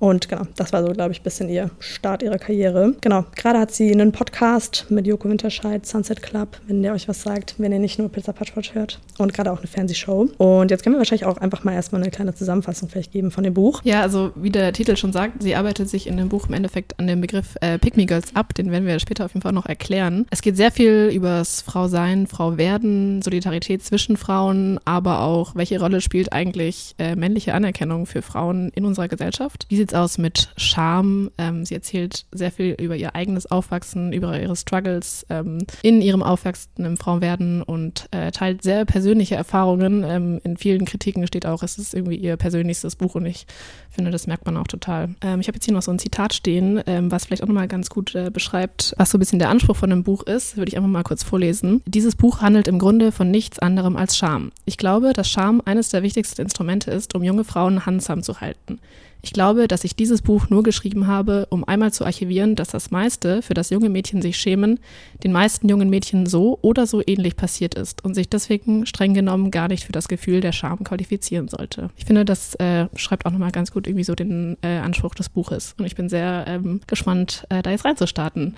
Und 0.00 0.28
genau, 0.28 0.42
das 0.56 0.72
war 0.72 0.82
so, 0.84 0.92
glaube 0.92 1.12
ich, 1.12 1.20
ein 1.20 1.22
bisschen 1.22 1.48
ihr 1.48 1.70
Start 1.78 2.22
ihrer 2.22 2.38
Karriere. 2.38 2.94
Genau, 3.02 3.24
gerade 3.36 3.60
hat 3.60 3.70
sie 3.70 3.92
einen 3.92 4.12
Podcast 4.12 4.86
mit 4.88 5.06
Joko 5.06 5.28
Winterscheid, 5.28 5.86
Sunset 5.86 6.22
Club, 6.22 6.58
wenn 6.66 6.82
der 6.82 6.94
euch 6.94 7.06
was 7.06 7.22
sagt, 7.22 7.54
wenn 7.58 7.70
ihr 7.70 7.78
nicht 7.78 7.98
nur 7.98 8.08
Pizza 8.08 8.32
Patchwatch 8.32 8.74
hört. 8.74 8.98
Und 9.18 9.34
gerade 9.34 9.52
auch 9.52 9.58
eine 9.58 9.66
Fernsehshow. 9.66 10.30
Und 10.38 10.70
jetzt 10.70 10.82
können 10.82 10.94
wir 10.94 10.98
wahrscheinlich 10.98 11.26
auch 11.26 11.36
einfach 11.36 11.64
mal 11.64 11.74
erstmal 11.74 12.00
eine 12.00 12.10
kleine 12.10 12.34
Zusammenfassung 12.34 12.88
vielleicht 12.88 13.12
geben 13.12 13.30
von 13.30 13.44
dem 13.44 13.52
Buch. 13.52 13.82
Ja, 13.84 14.00
also 14.00 14.32
wie 14.34 14.50
der 14.50 14.72
Titel 14.72 14.96
schon 14.96 15.12
sagt, 15.12 15.42
sie 15.42 15.54
arbeitet 15.54 15.90
sich 15.90 16.06
in 16.06 16.16
dem 16.16 16.30
Buch 16.30 16.48
im 16.48 16.54
Endeffekt 16.54 16.98
an 16.98 17.06
dem 17.06 17.20
Begriff 17.20 17.56
äh, 17.60 17.78
Pygmy 17.78 18.06
Girls 18.06 18.34
ab, 18.34 18.54
den 18.54 18.70
werden 18.70 18.86
wir 18.86 18.98
später 19.00 19.26
auf 19.26 19.34
jeden 19.34 19.42
Fall 19.42 19.52
noch 19.52 19.66
erklären. 19.66 20.26
Es 20.30 20.40
geht 20.40 20.56
sehr 20.56 20.70
viel 20.70 21.10
übers 21.12 21.60
Frau 21.60 21.88
sein, 21.88 22.26
Frau 22.26 22.56
werden, 22.56 23.20
Solidarität 23.20 23.84
zwischen 23.84 24.16
Frauen, 24.16 24.80
aber 24.86 25.20
auch, 25.20 25.54
welche 25.54 25.78
Rolle 25.78 26.00
spielt 26.00 26.32
eigentlich 26.32 26.94
äh, 26.98 27.16
männliche 27.16 27.52
Anerkennung 27.52 28.06
für 28.06 28.22
Frauen 28.22 28.70
in 28.74 28.86
unserer 28.86 29.08
Gesellschaft? 29.08 29.66
Wie 29.90 29.94
sieht's 29.94 30.02
aus 30.04 30.18
mit 30.18 30.52
Scham? 30.56 31.32
Ähm, 31.36 31.64
sie 31.64 31.74
erzählt 31.74 32.24
sehr 32.30 32.52
viel 32.52 32.76
über 32.78 32.94
ihr 32.94 33.16
eigenes 33.16 33.50
Aufwachsen, 33.50 34.12
über 34.12 34.40
ihre 34.40 34.54
Struggles 34.54 35.26
ähm, 35.30 35.66
in 35.82 36.00
ihrem 36.00 36.22
Aufwachsen 36.22 36.84
im 36.84 36.96
Frauenwerden 36.96 37.60
und 37.60 38.06
äh, 38.12 38.30
teilt 38.30 38.62
sehr 38.62 38.84
persönliche 38.84 39.34
Erfahrungen. 39.34 40.04
Ähm, 40.04 40.40
in 40.44 40.56
vielen 40.56 40.84
Kritiken 40.84 41.26
steht 41.26 41.44
auch, 41.44 41.64
es 41.64 41.76
ist 41.76 41.92
irgendwie 41.92 42.14
ihr 42.14 42.36
persönlichstes 42.36 42.94
Buch 42.94 43.16
und 43.16 43.26
ich 43.26 43.46
finde, 43.90 44.12
das 44.12 44.28
merkt 44.28 44.46
man 44.46 44.56
auch 44.58 44.68
total. 44.68 45.16
Ähm, 45.22 45.40
ich 45.40 45.48
habe 45.48 45.56
jetzt 45.56 45.64
hier 45.64 45.74
noch 45.74 45.82
so 45.82 45.90
ein 45.90 45.98
Zitat 45.98 46.34
stehen, 46.34 46.80
ähm, 46.86 47.10
was 47.10 47.24
vielleicht 47.24 47.42
auch 47.42 47.48
nochmal 47.48 47.66
ganz 47.66 47.90
gut 47.90 48.14
äh, 48.14 48.30
beschreibt, 48.30 48.94
was 48.96 49.10
so 49.10 49.18
ein 49.18 49.20
bisschen 49.20 49.40
der 49.40 49.48
Anspruch 49.48 49.76
von 49.76 49.90
dem 49.90 50.04
Buch 50.04 50.22
ist. 50.22 50.56
Würde 50.56 50.68
ich 50.68 50.76
einfach 50.76 50.88
mal 50.88 51.02
kurz 51.02 51.24
vorlesen. 51.24 51.82
Dieses 51.84 52.14
Buch 52.14 52.42
handelt 52.42 52.68
im 52.68 52.78
Grunde 52.78 53.10
von 53.10 53.28
nichts 53.28 53.58
anderem 53.58 53.96
als 53.96 54.16
Scham. 54.16 54.52
Ich 54.66 54.76
glaube, 54.76 55.14
dass 55.14 55.28
Scham 55.28 55.60
eines 55.64 55.88
der 55.88 56.04
wichtigsten 56.04 56.42
Instrumente 56.42 56.92
ist, 56.92 57.16
um 57.16 57.24
junge 57.24 57.42
Frauen 57.42 57.86
handsam 57.86 58.22
zu 58.22 58.40
halten. 58.40 58.78
Ich 59.22 59.32
glaube, 59.32 59.68
dass 59.68 59.84
ich 59.84 59.94
dieses 59.94 60.22
Buch 60.22 60.48
nur 60.48 60.62
geschrieben 60.62 61.06
habe, 61.06 61.46
um 61.50 61.64
einmal 61.64 61.92
zu 61.92 62.04
archivieren, 62.04 62.56
dass 62.56 62.68
das 62.68 62.90
meiste, 62.90 63.42
für 63.42 63.54
das 63.54 63.70
junge 63.70 63.88
Mädchen 63.88 64.22
sich 64.22 64.36
schämen, 64.36 64.80
den 65.22 65.32
meisten 65.32 65.68
jungen 65.68 65.90
Mädchen 65.90 66.26
so 66.26 66.58
oder 66.62 66.86
so 66.86 67.02
ähnlich 67.06 67.36
passiert 67.36 67.74
ist 67.74 68.04
und 68.04 68.14
sich 68.14 68.28
deswegen 68.28 68.86
streng 68.86 69.14
genommen 69.14 69.50
gar 69.50 69.68
nicht 69.68 69.84
für 69.84 69.92
das 69.92 70.08
Gefühl 70.08 70.40
der 70.40 70.52
Scham 70.52 70.84
qualifizieren 70.84 71.48
sollte. 71.48 71.90
Ich 71.96 72.04
finde, 72.04 72.24
das 72.24 72.54
äh, 72.56 72.86
schreibt 72.96 73.26
auch 73.26 73.32
nochmal 73.32 73.52
ganz 73.52 73.72
gut 73.72 73.86
irgendwie 73.86 74.04
so 74.04 74.14
den 74.14 74.56
äh, 74.62 74.78
Anspruch 74.78 75.14
des 75.14 75.28
Buches 75.28 75.74
und 75.78 75.84
ich 75.84 75.94
bin 75.94 76.08
sehr 76.08 76.44
ähm, 76.46 76.80
gespannt, 76.86 77.44
äh, 77.50 77.62
da 77.62 77.70
jetzt 77.70 77.84
reinzustarten. 77.84 78.54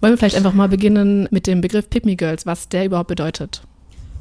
Wollen 0.00 0.14
wir 0.14 0.18
vielleicht 0.18 0.36
einfach 0.36 0.52
mal 0.52 0.68
beginnen 0.68 1.28
mit 1.30 1.46
dem 1.46 1.60
Begriff 1.60 1.88
Pygmy 1.88 2.16
Girls, 2.16 2.44
was 2.44 2.68
der 2.68 2.84
überhaupt 2.84 3.08
bedeutet? 3.08 3.62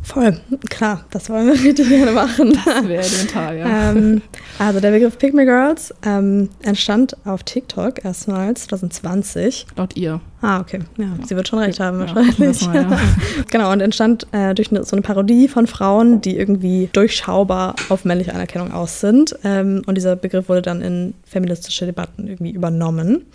Voll, 0.04 0.38
klar, 0.70 1.06
das 1.12 1.30
wollen 1.30 1.48
wir 1.48 1.54
richtig 1.64 1.88
gerne 1.90 2.12
machen. 2.12 2.58
Das 2.66 2.88
wäre 2.88 3.04
elementar, 3.04 3.54
ja. 3.54 3.92
ähm, 3.92 4.22
also 4.58 4.80
der 4.80 4.92
Begriff 4.92 5.18
Pygmy 5.18 5.46
Girls 5.46 5.94
ähm, 6.04 6.50
entstand 6.64 7.16
auf 7.26 7.44
TikTok 7.44 8.04
erstmals 8.04 8.68
2020. 8.68 9.68
Laut 9.76 9.96
ihr. 9.96 10.20
Ah, 10.42 10.60
okay. 10.60 10.80
Ja, 10.98 11.06
sie 11.24 11.36
wird 11.36 11.48
schon 11.48 11.60
recht 11.60 11.80
haben 11.80 12.00
Ja, 12.00 12.16
wahrscheinlich. 12.16 12.66
mal, 12.66 12.76
ja. 12.76 13.00
genau, 13.52 13.72
und 13.72 13.80
entstand 13.80 14.26
äh, 14.32 14.56
durch 14.56 14.72
eine, 14.72 14.84
so 14.84 14.96
eine 14.96 15.04
Parodie 15.04 15.48
von 15.48 15.68
Frauen, 15.68 16.20
die 16.22 16.36
irgendwie 16.36 16.90
durchschaubar 16.92 17.76
auf 17.90 18.06
männliche 18.06 18.34
Anerkennung 18.34 18.72
aus 18.72 19.02
sind. 19.02 19.36
Ähm, 19.44 19.84
und 19.86 19.96
dieser 19.96 20.16
Begriff 20.16 20.50
wurde 20.50 20.64
dann 20.64 20.82
in 20.82 21.14
feministische 21.26 21.86
Debatten 21.86 22.28
irgendwie 22.28 22.52
übernommen. 22.52 23.26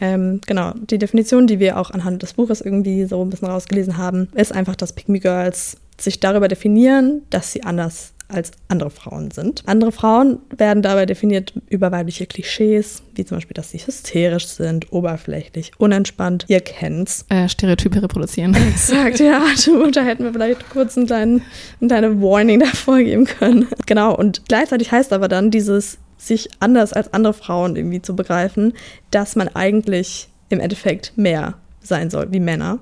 Ähm, 0.00 0.40
genau, 0.46 0.72
die 0.76 0.98
Definition, 0.98 1.48
die 1.48 1.58
wir 1.58 1.78
auch 1.78 1.90
anhand 1.90 2.22
des 2.22 2.34
Buches 2.34 2.60
irgendwie 2.60 3.04
so 3.04 3.20
ein 3.22 3.30
bisschen 3.30 3.48
rausgelesen 3.48 3.96
haben, 3.96 4.28
ist 4.34 4.52
einfach, 4.52 4.76
dass 4.76 4.92
Pygmy 4.92 5.18
Girls 5.20 5.76
sich 5.98 6.20
darüber 6.20 6.48
definieren, 6.48 7.22
dass 7.30 7.52
sie 7.52 7.62
anders 7.62 8.14
als 8.28 8.52
andere 8.68 8.90
Frauen 8.90 9.30
sind. 9.30 9.62
Andere 9.66 9.92
Frauen 9.92 10.38
werden 10.56 10.82
dabei 10.82 11.06
definiert 11.06 11.52
über 11.68 11.92
weibliche 11.92 12.26
Klischees, 12.26 13.02
wie 13.14 13.24
zum 13.24 13.36
Beispiel, 13.36 13.54
dass 13.54 13.70
sie 13.70 13.78
hysterisch 13.78 14.46
sind, 14.46 14.92
oberflächlich, 14.92 15.72
unentspannt. 15.78 16.46
Ihr 16.48 16.60
kennt's. 16.60 17.26
Äh, 17.28 17.48
Stereotype 17.48 18.02
reproduzieren. 18.02 18.54
Exakt, 18.68 19.20
ja. 19.20 19.42
Du, 19.64 19.90
da 19.90 20.02
hätten 20.02 20.24
wir 20.24 20.32
vielleicht 20.32 20.68
kurz 20.70 20.96
einen 20.96 21.06
kleinen, 21.06 21.42
eine 21.80 21.88
kleine 21.88 22.22
Warning 22.22 22.60
davor 22.60 22.98
geben 22.98 23.26
können. 23.26 23.68
Genau, 23.86 24.14
und 24.14 24.42
gleichzeitig 24.48 24.90
heißt 24.90 25.12
aber 25.12 25.28
dann 25.28 25.50
dieses, 25.50 25.98
sich 26.18 26.48
anders 26.60 26.92
als 26.92 27.12
andere 27.12 27.34
Frauen 27.34 27.76
irgendwie 27.76 28.00
zu 28.00 28.16
begreifen, 28.16 28.72
dass 29.10 29.36
man 29.36 29.48
eigentlich 29.48 30.28
im 30.48 30.60
Endeffekt 30.60 31.12
mehr 31.16 31.54
sein 31.86 32.10
soll 32.10 32.32
wie 32.32 32.40
Männer. 32.40 32.78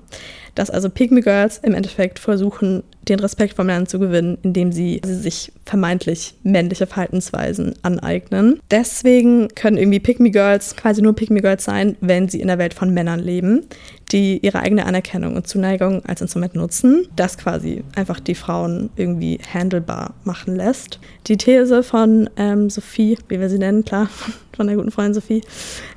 Dass 0.55 0.69
also 0.69 0.89
Pygmy 0.89 1.21
Girls 1.21 1.57
im 1.57 1.73
Endeffekt 1.73 2.19
versuchen, 2.19 2.83
den 3.09 3.19
Respekt 3.19 3.55
von 3.55 3.65
Männern 3.65 3.87
zu 3.87 3.97
gewinnen, 3.99 4.37
indem 4.43 4.71
sie, 4.71 5.01
sie 5.03 5.15
sich 5.15 5.51
vermeintlich 5.65 6.35
männliche 6.43 6.85
Verhaltensweisen 6.85 7.73
aneignen. 7.81 8.59
Deswegen 8.69 9.47
können 9.55 9.77
irgendwie 9.77 9.99
Pygmy 9.99 10.29
Girls 10.29 10.75
quasi 10.75 11.01
nur 11.01 11.15
Pygmy 11.15 11.41
Girls 11.41 11.63
sein, 11.63 11.97
wenn 12.01 12.29
sie 12.29 12.39
in 12.39 12.47
der 12.47 12.59
Welt 12.59 12.73
von 12.73 12.93
Männern 12.93 13.19
leben, 13.19 13.65
die 14.13 14.37
ihre 14.45 14.59
eigene 14.59 14.85
Anerkennung 14.85 15.35
und 15.35 15.47
Zuneigung 15.47 16.05
als 16.05 16.21
Instrument 16.21 16.55
nutzen, 16.55 17.07
das 17.15 17.37
quasi 17.37 17.83
einfach 17.95 18.19
die 18.19 18.35
Frauen 18.35 18.91
irgendwie 18.95 19.39
handelbar 19.51 20.13
machen 20.23 20.55
lässt. 20.55 20.99
Die 21.25 21.35
These 21.35 21.81
von 21.81 22.29
ähm, 22.37 22.69
Sophie, 22.69 23.17
wie 23.27 23.39
wir 23.39 23.49
sie 23.49 23.57
nennen, 23.57 23.83
klar, 23.83 24.07
von 24.55 24.67
der 24.67 24.75
guten 24.75 24.91
Freundin 24.91 25.15
Sophie, 25.15 25.41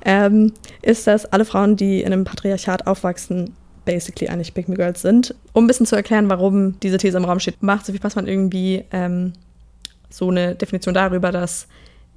ähm, 0.04 0.52
ist, 0.80 1.06
dass 1.06 1.26
alle 1.26 1.44
Frauen, 1.44 1.76
die 1.76 2.00
in 2.00 2.12
einem 2.12 2.24
Patriarchat 2.24 2.86
aufwachsen, 2.86 3.52
basically 3.84 4.28
eigentlich 4.28 4.54
Pick 4.54 4.68
Me 4.68 4.76
Girls 4.76 5.02
sind. 5.02 5.34
Um 5.52 5.64
ein 5.64 5.66
bisschen 5.66 5.86
zu 5.86 5.94
erklären, 5.94 6.28
warum 6.30 6.80
diese 6.80 6.96
These 6.96 7.18
im 7.18 7.24
Raum 7.24 7.38
steht, 7.38 7.62
macht 7.62 7.84
Sophie 7.84 7.98
Passmann 7.98 8.26
irgendwie 8.26 8.84
ähm, 8.92 9.34
so 10.08 10.30
eine 10.30 10.54
Definition 10.54 10.94
darüber, 10.94 11.32
dass 11.32 11.68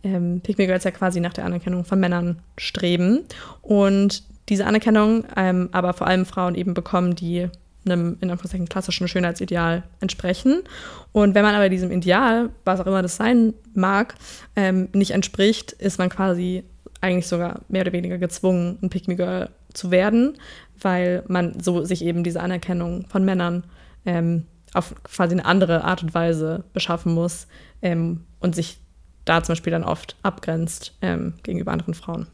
ähm, 0.03 0.41
Me 0.46 0.65
Girls 0.65 0.86
ja 0.86 0.91
quasi 0.91 1.20
nach 1.20 1.34
der 1.34 1.46
Anerkennung 1.46 1.84
von 1.84 2.00
Männern 2.00 2.39
streben 2.58 3.25
und 3.62 4.24
diese 4.50 4.65
Anerkennung 4.65 5.25
ähm, 5.36 5.70
aber 5.72 5.94
vor 5.94 6.08
allem 6.08 6.25
Frauen 6.25 6.56
eben 6.56 6.74
bekommen, 6.74 7.15
die 7.15 7.50
einem 7.86 8.18
in 8.20 8.29
Anführungszeichen 8.29 8.68
klassischen 8.68 9.08
Schönheitsideal 9.08 9.84
entsprechen. 10.00 10.63
Und 11.12 11.36
wenn 11.36 11.44
man 11.44 11.56
aber 11.56 11.70
diesem 11.70 11.91
Ideal, 11.91 12.50
was 12.65 12.79
auch 12.79 12.86
immer 12.86 13.01
das 13.01 13.15
sein 13.15 13.53
mag, 13.74 14.15
ähm, 14.56 14.89
nicht 14.94 15.12
entspricht, 15.12 15.72
ist 15.74 15.98
man 15.98 16.10
quasi 16.10 16.63
eigentlich 17.01 17.27
sogar 17.27 17.62
mehr 17.70 17.84
oder 17.84 17.94
weniger 17.94 18.18
gezwungen, 18.18 18.77
ein 18.82 18.89
Pick 18.89 19.08
Me 19.08 19.15
Girl 19.15 19.50
zu 19.74 19.91
werden, 19.91 20.38
weil 20.82 21.24
man 21.27 21.60
so 21.62 21.84
sich 21.84 22.03
eben 22.03 22.24
diese 22.24 22.41
Anerkennung 22.41 23.06
von 23.08 23.24
Männern 23.24 23.63
ähm, 24.06 24.46
auf 24.74 24.94
quasi 25.03 25.34
eine 25.34 25.46
andere 25.46 25.84
Art 25.84 26.03
und 26.03 26.13
Weise 26.13 26.63
beschaffen 26.74 27.13
muss 27.13 27.48
ähm, 27.82 28.25
und 28.39 28.56
sich 28.56 28.79
da 29.25 29.44
zum 29.44 29.53
Beispiel 29.53 29.72
dann 29.72 29.84
oft 29.84 30.15
abgrenzt 30.24 30.98
ähm, 31.01 31.36
gegenüber 31.44 31.72
anderen 31.72 31.94
Frauen. 31.94 32.27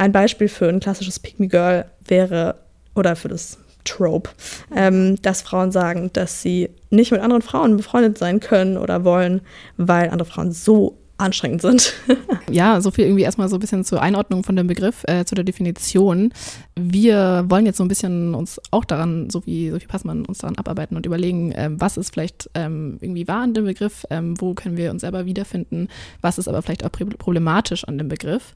Ein 0.00 0.12
Beispiel 0.12 0.48
für 0.48 0.66
ein 0.66 0.80
klassisches 0.80 1.20
Me 1.36 1.46
Girl 1.46 1.84
wäre, 2.06 2.54
oder 2.94 3.16
für 3.16 3.28
das 3.28 3.58
Trope, 3.84 4.30
ähm, 4.74 5.20
dass 5.20 5.42
Frauen 5.42 5.72
sagen, 5.72 6.08
dass 6.14 6.40
sie 6.40 6.70
nicht 6.88 7.12
mit 7.12 7.20
anderen 7.20 7.42
Frauen 7.42 7.76
befreundet 7.76 8.16
sein 8.16 8.40
können 8.40 8.78
oder 8.78 9.04
wollen, 9.04 9.42
weil 9.76 10.08
andere 10.08 10.26
Frauen 10.26 10.52
so 10.52 10.96
anstrengend 11.18 11.60
sind. 11.60 11.92
ja, 12.50 12.80
so 12.80 12.90
viel 12.90 13.04
irgendwie 13.04 13.24
erstmal 13.24 13.50
so 13.50 13.56
ein 13.56 13.60
bisschen 13.60 13.84
zur 13.84 14.00
Einordnung 14.00 14.42
von 14.42 14.56
dem 14.56 14.66
Begriff, 14.66 15.04
äh, 15.06 15.26
zu 15.26 15.34
der 15.34 15.44
Definition. 15.44 16.32
Wir 16.76 17.44
wollen 17.48 17.66
jetzt 17.66 17.76
so 17.76 17.84
ein 17.84 17.88
bisschen 17.88 18.34
uns 18.34 18.58
auch 18.70 18.86
daran, 18.86 19.28
so 19.28 19.44
wie 19.44 19.68
Sophie 19.68 19.86
Passmann, 19.86 20.24
uns 20.24 20.38
daran 20.38 20.56
abarbeiten 20.56 20.96
und 20.96 21.04
überlegen, 21.04 21.52
ähm, 21.54 21.78
was 21.78 21.98
ist 21.98 22.14
vielleicht 22.14 22.48
ähm, 22.54 22.96
irgendwie 23.02 23.28
wahr 23.28 23.42
an 23.42 23.52
dem 23.52 23.66
Begriff, 23.66 24.06
ähm, 24.08 24.40
wo 24.40 24.54
können 24.54 24.78
wir 24.78 24.90
uns 24.90 25.02
selber 25.02 25.26
wiederfinden, 25.26 25.88
was 26.22 26.38
ist 26.38 26.48
aber 26.48 26.62
vielleicht 26.62 26.86
auch 26.86 26.90
problematisch 26.90 27.84
an 27.84 27.98
dem 27.98 28.08
Begriff. 28.08 28.54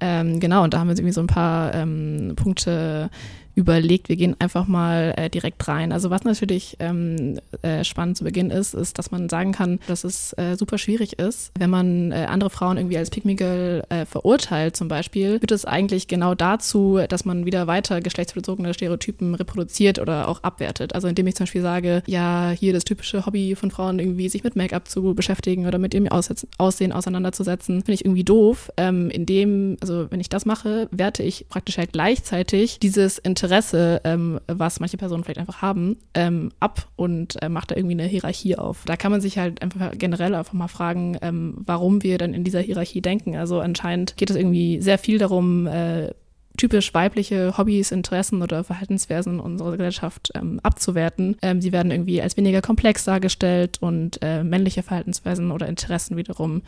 Ähm, 0.00 0.40
genau, 0.40 0.64
und 0.64 0.74
da 0.74 0.78
haben 0.78 0.88
wir 0.88 0.96
irgendwie 0.96 1.12
so 1.12 1.22
ein 1.22 1.26
paar 1.26 1.74
ähm, 1.74 2.34
Punkte 2.36 3.10
überlegt, 3.56 4.10
wir 4.10 4.16
gehen 4.16 4.36
einfach 4.38 4.68
mal 4.68 5.14
äh, 5.16 5.30
direkt 5.30 5.66
rein. 5.66 5.90
Also 5.90 6.10
was 6.10 6.24
natürlich 6.24 6.76
ähm, 6.78 7.40
äh, 7.62 7.84
spannend 7.84 8.18
zu 8.18 8.24
Beginn 8.24 8.50
ist, 8.50 8.74
ist, 8.74 8.98
dass 8.98 9.10
man 9.10 9.30
sagen 9.30 9.52
kann, 9.52 9.80
dass 9.88 10.04
es 10.04 10.34
äh, 10.34 10.56
super 10.56 10.76
schwierig 10.76 11.18
ist, 11.18 11.52
wenn 11.58 11.70
man 11.70 12.12
äh, 12.12 12.26
andere 12.28 12.50
Frauen 12.50 12.76
irgendwie 12.76 12.98
als 12.98 13.08
Pygmy 13.08 13.34
Girl 13.34 13.82
äh, 13.88 14.04
verurteilt 14.04 14.76
zum 14.76 14.88
Beispiel, 14.88 15.38
führt 15.38 15.52
es 15.52 15.64
eigentlich 15.64 16.06
genau 16.06 16.34
dazu, 16.34 17.00
dass 17.08 17.24
man 17.24 17.46
wieder 17.46 17.66
weiter 17.66 18.02
geschlechtsbezogene 18.02 18.74
Stereotypen 18.74 19.34
reproduziert 19.34 19.98
oder 19.98 20.28
auch 20.28 20.42
abwertet. 20.42 20.94
Also 20.94 21.08
indem 21.08 21.26
ich 21.26 21.34
zum 21.34 21.44
Beispiel 21.44 21.62
sage, 21.62 22.02
ja, 22.06 22.50
hier 22.50 22.74
das 22.74 22.84
typische 22.84 23.24
Hobby 23.24 23.56
von 23.56 23.70
Frauen 23.70 23.98
irgendwie 23.98 24.28
sich 24.28 24.44
mit 24.44 24.54
Make-up 24.54 24.86
zu 24.86 25.14
beschäftigen 25.14 25.66
oder 25.66 25.78
mit 25.78 25.94
ihrem 25.94 26.08
Aussehen 26.08 26.92
auseinanderzusetzen, 26.92 27.76
finde 27.76 27.92
ich 27.94 28.04
irgendwie 28.04 28.24
doof. 28.24 28.70
Ähm, 28.76 29.08
indem, 29.08 29.78
also 29.80 30.10
wenn 30.10 30.20
ich 30.20 30.28
das 30.28 30.44
mache, 30.44 30.88
werte 30.90 31.22
ich 31.22 31.46
praktisch 31.48 31.78
halt 31.78 31.94
gleichzeitig 31.94 32.80
dieses 32.80 33.16
Interesse 33.16 33.45
Interesse, 33.46 34.00
ähm, 34.02 34.40
was 34.48 34.80
manche 34.80 34.96
Personen 34.96 35.22
vielleicht 35.22 35.38
einfach 35.38 35.62
haben, 35.62 35.96
ähm, 36.14 36.50
ab 36.58 36.88
und 36.96 37.40
äh, 37.40 37.48
macht 37.48 37.70
da 37.70 37.76
irgendwie 37.76 37.94
eine 37.94 38.08
Hierarchie 38.08 38.56
auf. 38.56 38.82
Da 38.86 38.96
kann 38.96 39.12
man 39.12 39.20
sich 39.20 39.38
halt 39.38 39.62
einfach 39.62 39.92
generell 39.96 40.34
einfach 40.34 40.52
mal 40.52 40.66
fragen, 40.66 41.16
ähm, 41.22 41.54
warum 41.64 42.02
wir 42.02 42.18
dann 42.18 42.34
in 42.34 42.42
dieser 42.42 42.60
Hierarchie 42.60 43.00
denken. 43.00 43.36
Also 43.36 43.60
anscheinend 43.60 44.16
geht 44.16 44.30
es 44.30 44.36
irgendwie 44.36 44.80
sehr 44.80 44.98
viel 44.98 45.18
darum, 45.18 45.68
äh, 45.68 46.10
typisch 46.56 46.92
weibliche 46.92 47.56
Hobbys, 47.56 47.92
Interessen 47.92 48.42
oder 48.42 48.64
Verhaltensweisen 48.64 49.38
unserer 49.38 49.72
Gesellschaft 49.72 50.32
ähm, 50.34 50.58
abzuwerten. 50.64 51.36
Ähm, 51.40 51.60
sie 51.60 51.70
werden 51.70 51.92
irgendwie 51.92 52.20
als 52.20 52.36
weniger 52.36 52.62
komplex 52.62 53.04
dargestellt 53.04 53.78
und 53.80 54.18
äh, 54.22 54.42
männliche 54.42 54.82
Verhaltensweisen 54.82 55.52
oder 55.52 55.68
Interessen 55.68 56.16
wiederum 56.16 56.62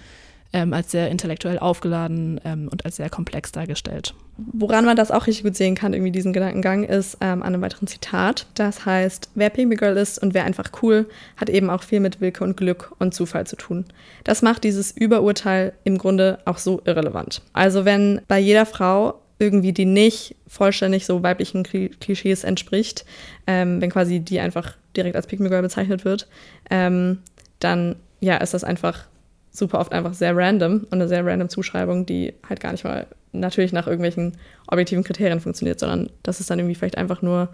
ähm, 0.52 0.72
als 0.72 0.90
sehr 0.90 1.10
intellektuell 1.10 1.58
aufgeladen 1.58 2.40
ähm, 2.44 2.68
und 2.70 2.84
als 2.84 2.96
sehr 2.96 3.10
komplex 3.10 3.52
dargestellt. 3.52 4.14
Woran 4.36 4.84
man 4.84 4.96
das 4.96 5.10
auch 5.10 5.26
richtig 5.26 5.44
gut 5.44 5.56
sehen 5.56 5.74
kann, 5.74 5.92
irgendwie 5.92 6.12
diesen 6.12 6.32
Gedankengang, 6.32 6.84
ist 6.84 7.18
ähm, 7.20 7.42
an 7.42 7.54
einem 7.54 7.62
weiteren 7.62 7.86
Zitat. 7.86 8.46
Das 8.54 8.86
heißt, 8.86 9.30
wer 9.34 9.50
Pygmy 9.50 9.76
Girl 9.76 9.96
ist 9.96 10.18
und 10.18 10.32
wer 10.32 10.44
einfach 10.44 10.70
cool, 10.82 11.08
hat 11.36 11.50
eben 11.50 11.68
auch 11.68 11.82
viel 11.82 12.00
mit 12.00 12.20
Willkür 12.20 12.46
und 12.46 12.56
Glück 12.56 12.94
und 12.98 13.14
Zufall 13.14 13.46
zu 13.46 13.56
tun. 13.56 13.84
Das 14.24 14.42
macht 14.42 14.64
dieses 14.64 14.90
Überurteil 14.92 15.74
im 15.84 15.98
Grunde 15.98 16.38
auch 16.44 16.58
so 16.58 16.80
irrelevant. 16.84 17.42
Also 17.52 17.84
wenn 17.84 18.22
bei 18.28 18.38
jeder 18.38 18.64
Frau 18.64 19.20
irgendwie, 19.38 19.72
die 19.72 19.84
nicht 19.84 20.34
vollständig 20.46 21.04
so 21.06 21.22
weiblichen 21.22 21.62
Klischees 21.62 22.44
entspricht, 22.44 23.04
ähm, 23.46 23.80
wenn 23.80 23.90
quasi 23.90 24.20
die 24.20 24.40
einfach 24.40 24.76
direkt 24.96 25.14
als 25.14 25.26
Pygmy 25.26 25.48
Girl 25.48 25.62
bezeichnet 25.62 26.04
wird, 26.04 26.26
ähm, 26.70 27.18
dann 27.60 27.96
ja, 28.20 28.36
ist 28.38 28.54
das 28.54 28.64
einfach 28.64 29.04
super 29.50 29.78
oft 29.78 29.92
einfach 29.92 30.14
sehr 30.14 30.36
random 30.36 30.84
und 30.84 30.92
eine 30.92 31.08
sehr 31.08 31.24
random 31.24 31.48
Zuschreibung, 31.48 32.06
die 32.06 32.34
halt 32.48 32.60
gar 32.60 32.72
nicht 32.72 32.84
mal 32.84 33.06
natürlich 33.32 33.72
nach 33.72 33.86
irgendwelchen 33.86 34.36
objektiven 34.66 35.04
Kriterien 35.04 35.40
funktioniert, 35.40 35.80
sondern 35.80 36.10
das 36.22 36.40
ist 36.40 36.50
dann 36.50 36.58
irgendwie 36.58 36.74
vielleicht 36.74 36.98
einfach 36.98 37.22
nur 37.22 37.48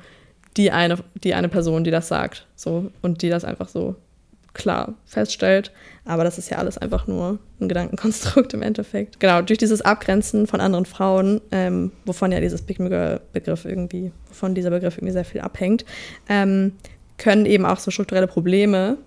die 0.57 0.71
eine, 0.71 0.99
die 1.23 1.35
eine 1.35 1.49
Person, 1.49 1.85
die 1.85 1.91
das 1.91 2.09
sagt, 2.09 2.47
so 2.55 2.91
und 3.03 3.23
die 3.23 3.29
das 3.29 3.45
einfach 3.45 3.69
so 3.69 3.97
klar 4.55 4.95
feststellt. 5.05 5.73
Aber 6.05 6.23
das 6.23 6.39
ist 6.39 6.49
ja 6.49 6.59
alles 6.59 6.79
einfach 6.79 7.07
nur 7.07 7.39
ein 7.61 7.69
Gedankenkonstrukt 7.69 8.55
im 8.55 8.63
Endeffekt. 8.63 9.19
Genau, 9.19 9.43
durch 9.43 9.59
dieses 9.59 9.83
Abgrenzen 9.83 10.47
von 10.47 10.61
anderen 10.61 10.87
Frauen, 10.87 11.41
ähm, 11.51 11.91
wovon 12.05 12.31
ja 12.31 12.41
dieses 12.41 12.63
Big 12.63 12.79
Begriff 12.79 13.65
irgendwie, 13.65 14.13
wovon 14.29 14.55
dieser 14.55 14.71
Begriff 14.71 14.97
irgendwie 14.97 15.13
sehr 15.13 15.25
viel 15.25 15.41
abhängt, 15.41 15.85
ähm, 16.29 16.73
können 17.19 17.47
eben 17.47 17.67
auch 17.67 17.79
so 17.79 17.91
strukturelle 17.91 18.27
Probleme 18.27 18.99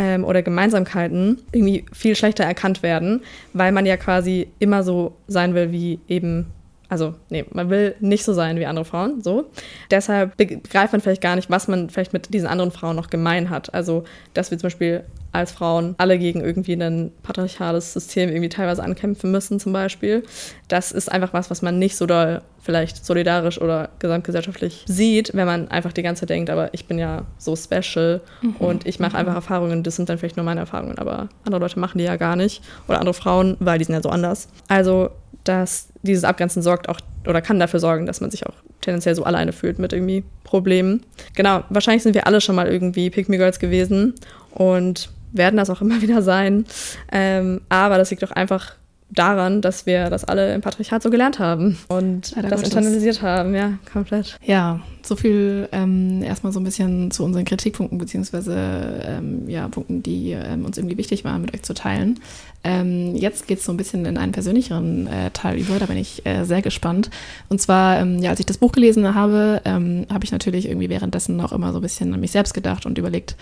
ähm, 0.00 0.24
oder 0.24 0.42
Gemeinsamkeiten 0.42 1.42
irgendwie 1.52 1.84
viel 1.92 2.16
schlechter 2.16 2.42
erkannt 2.42 2.82
werden, 2.82 3.20
weil 3.52 3.70
man 3.70 3.84
ja 3.84 3.98
quasi 3.98 4.48
immer 4.58 4.82
so 4.82 5.12
sein 5.28 5.54
will 5.54 5.72
wie 5.72 6.00
eben 6.08 6.46
also, 6.90 7.14
nee, 7.28 7.44
man 7.52 7.70
will 7.70 7.94
nicht 8.00 8.24
so 8.24 8.32
sein 8.34 8.58
wie 8.58 8.66
andere 8.66 8.84
Frauen, 8.84 9.22
so. 9.22 9.44
Deshalb 9.92 10.36
begreift 10.36 10.92
man 10.92 11.00
vielleicht 11.00 11.22
gar 11.22 11.36
nicht, 11.36 11.48
was 11.48 11.68
man 11.68 11.88
vielleicht 11.88 12.12
mit 12.12 12.34
diesen 12.34 12.48
anderen 12.48 12.72
Frauen 12.72 12.96
noch 12.96 13.10
gemein 13.10 13.48
hat. 13.48 13.72
Also, 13.72 14.02
dass 14.34 14.50
wir 14.50 14.58
zum 14.58 14.66
Beispiel 14.66 15.04
als 15.30 15.52
Frauen 15.52 15.94
alle 15.98 16.18
gegen 16.18 16.40
irgendwie 16.40 16.72
ein 16.72 17.12
patriarchales 17.22 17.92
System 17.92 18.28
irgendwie 18.28 18.48
teilweise 18.48 18.82
ankämpfen 18.82 19.30
müssen, 19.30 19.60
zum 19.60 19.72
Beispiel. 19.72 20.24
Das 20.66 20.90
ist 20.90 21.12
einfach 21.12 21.32
was, 21.32 21.48
was 21.48 21.62
man 21.62 21.78
nicht 21.78 21.96
so 21.96 22.06
doll 22.06 22.42
vielleicht 22.60 23.06
solidarisch 23.06 23.60
oder 23.60 23.90
gesamtgesellschaftlich 24.00 24.84
sieht, 24.86 25.32
wenn 25.32 25.46
man 25.46 25.68
einfach 25.68 25.92
die 25.92 26.02
ganze 26.02 26.20
Zeit 26.20 26.30
denkt, 26.30 26.50
aber 26.50 26.74
ich 26.74 26.86
bin 26.86 26.98
ja 26.98 27.24
so 27.38 27.54
special 27.54 28.20
mhm. 28.42 28.56
und 28.58 28.86
ich 28.86 28.98
mache 28.98 29.12
mhm. 29.12 29.16
einfach 29.16 29.34
Erfahrungen, 29.36 29.84
das 29.84 29.94
sind 29.94 30.08
dann 30.08 30.18
vielleicht 30.18 30.36
nur 30.36 30.44
meine 30.44 30.60
Erfahrungen, 30.60 30.98
aber 30.98 31.28
andere 31.44 31.62
Leute 31.62 31.78
machen 31.78 31.98
die 31.98 32.04
ja 32.04 32.16
gar 32.16 32.34
nicht 32.34 32.62
oder 32.88 32.98
andere 32.98 33.14
Frauen, 33.14 33.56
weil 33.60 33.78
die 33.78 33.84
sind 33.84 33.94
ja 33.94 34.02
so 34.02 34.10
anders. 34.10 34.48
Also 34.68 35.10
dass 35.44 35.89
dieses 36.02 36.24
Abgrenzen 36.24 36.62
sorgt 36.62 36.88
auch 36.88 37.00
oder 37.26 37.42
kann 37.42 37.60
dafür 37.60 37.80
sorgen, 37.80 38.06
dass 38.06 38.20
man 38.20 38.30
sich 38.30 38.46
auch 38.46 38.54
tendenziell 38.80 39.14
so 39.14 39.24
alleine 39.24 39.52
fühlt 39.52 39.78
mit 39.78 39.92
irgendwie 39.92 40.24
Problemen. 40.44 41.04
Genau, 41.34 41.64
wahrscheinlich 41.68 42.02
sind 42.02 42.14
wir 42.14 42.26
alle 42.26 42.40
schon 42.40 42.54
mal 42.54 42.68
irgendwie 42.68 43.10
Pick 43.10 43.28
Me 43.28 43.36
Girls 43.36 43.58
gewesen 43.58 44.14
und 44.52 45.10
werden 45.32 45.56
das 45.56 45.70
auch 45.70 45.80
immer 45.80 46.00
wieder 46.02 46.22
sein. 46.22 46.64
Ähm, 47.12 47.60
aber 47.68 47.98
das 47.98 48.10
liegt 48.10 48.22
doch 48.22 48.32
einfach 48.32 48.74
daran, 49.10 49.60
dass 49.60 49.86
wir 49.86 50.10
das 50.10 50.24
alle 50.24 50.54
im 50.54 50.60
Patriarchat 50.60 51.02
so 51.02 51.10
gelernt 51.10 51.38
haben 51.38 51.78
und 51.88 52.32
Leider 52.36 52.48
das 52.48 52.62
internalisiert 52.62 53.22
haben, 53.22 53.54
ja, 53.54 53.78
komplett. 53.92 54.38
Ja, 54.44 54.80
so 55.02 55.16
viel 55.16 55.68
ähm, 55.72 56.22
erstmal 56.22 56.52
so 56.52 56.60
ein 56.60 56.64
bisschen 56.64 57.10
zu 57.10 57.24
unseren 57.24 57.44
Kritikpunkten, 57.44 57.98
beziehungsweise 57.98 59.02
ähm, 59.04 59.48
ja, 59.48 59.66
Punkten, 59.68 60.02
die 60.02 60.32
ähm, 60.32 60.64
uns 60.64 60.78
irgendwie 60.78 60.98
wichtig 60.98 61.24
waren, 61.24 61.42
mit 61.42 61.54
euch 61.54 61.62
zu 61.62 61.74
teilen. 61.74 62.20
Ähm, 62.62 63.16
jetzt 63.16 63.48
geht 63.48 63.58
es 63.58 63.64
so 63.64 63.72
ein 63.72 63.76
bisschen 63.76 64.04
in 64.04 64.18
einen 64.18 64.32
persönlicheren 64.32 65.06
äh, 65.06 65.30
Teil 65.30 65.58
über, 65.58 65.78
da 65.78 65.86
bin 65.86 65.96
ich 65.96 66.24
äh, 66.26 66.44
sehr 66.44 66.62
gespannt. 66.62 67.10
Und 67.48 67.60
zwar, 67.60 67.98
ähm, 68.00 68.18
ja, 68.18 68.30
als 68.30 68.40
ich 68.40 68.46
das 68.46 68.58
Buch 68.58 68.72
gelesen 68.72 69.14
habe, 69.14 69.62
ähm, 69.64 70.06
habe 70.12 70.24
ich 70.24 70.32
natürlich 70.32 70.68
irgendwie 70.68 70.90
währenddessen 70.90 71.40
auch 71.40 71.52
immer 71.52 71.72
so 71.72 71.78
ein 71.78 71.82
bisschen 71.82 72.12
an 72.12 72.20
mich 72.20 72.32
selbst 72.32 72.52
gedacht 72.52 72.84
und 72.84 72.98
überlegt, 72.98 73.36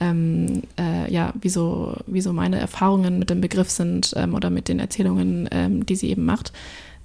ähm, 0.00 0.62
äh, 0.78 1.12
ja, 1.12 1.32
wie 1.40 1.48
so, 1.48 1.94
wie 2.06 2.20
so 2.20 2.32
meine 2.32 2.58
Erfahrungen 2.58 3.18
mit 3.18 3.30
dem 3.30 3.40
Begriff 3.40 3.70
sind 3.70 4.12
ähm, 4.16 4.34
oder 4.34 4.50
mit 4.50 4.68
den 4.68 4.78
Erzählungen, 4.78 5.48
ähm, 5.50 5.86
die 5.86 5.96
sie 5.96 6.10
eben 6.10 6.24
macht. 6.24 6.52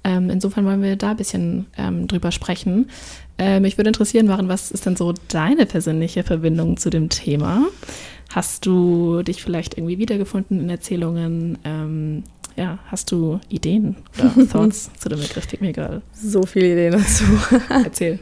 Ähm, 0.03 0.29
insofern 0.29 0.65
wollen 0.65 0.81
wir 0.81 0.95
da 0.95 1.11
ein 1.11 1.17
bisschen 1.17 1.65
ähm, 1.77 2.07
drüber 2.07 2.31
sprechen. 2.31 2.89
Äh, 3.37 3.59
mich 3.59 3.77
würde 3.77 3.89
interessieren, 3.89 4.27
Maren, 4.27 4.49
was 4.49 4.71
ist 4.71 4.85
denn 4.85 4.95
so 4.95 5.13
deine 5.29 5.65
persönliche 5.65 6.23
Verbindung 6.23 6.77
zu 6.77 6.89
dem 6.89 7.09
Thema? 7.09 7.67
Hast 8.31 8.65
du 8.65 9.23
dich 9.23 9.41
vielleicht 9.41 9.77
irgendwie 9.77 9.99
wiedergefunden 9.99 10.59
in 10.59 10.69
Erzählungen? 10.69 11.57
Ähm, 12.55 12.63
ja, 12.63 12.79
hast 12.87 13.11
du 13.11 13.39
Ideen 13.49 13.97
oder 14.17 14.47
Thoughts 14.51 14.91
zu 14.97 15.09
dem 15.09 15.19
Begriff 15.19 15.47
Me 15.59 15.71
Girl? 15.71 16.01
So 16.13 16.43
viele 16.43 16.73
Ideen 16.73 16.93
dazu. 16.93 17.23
Erzähl. 17.69 18.19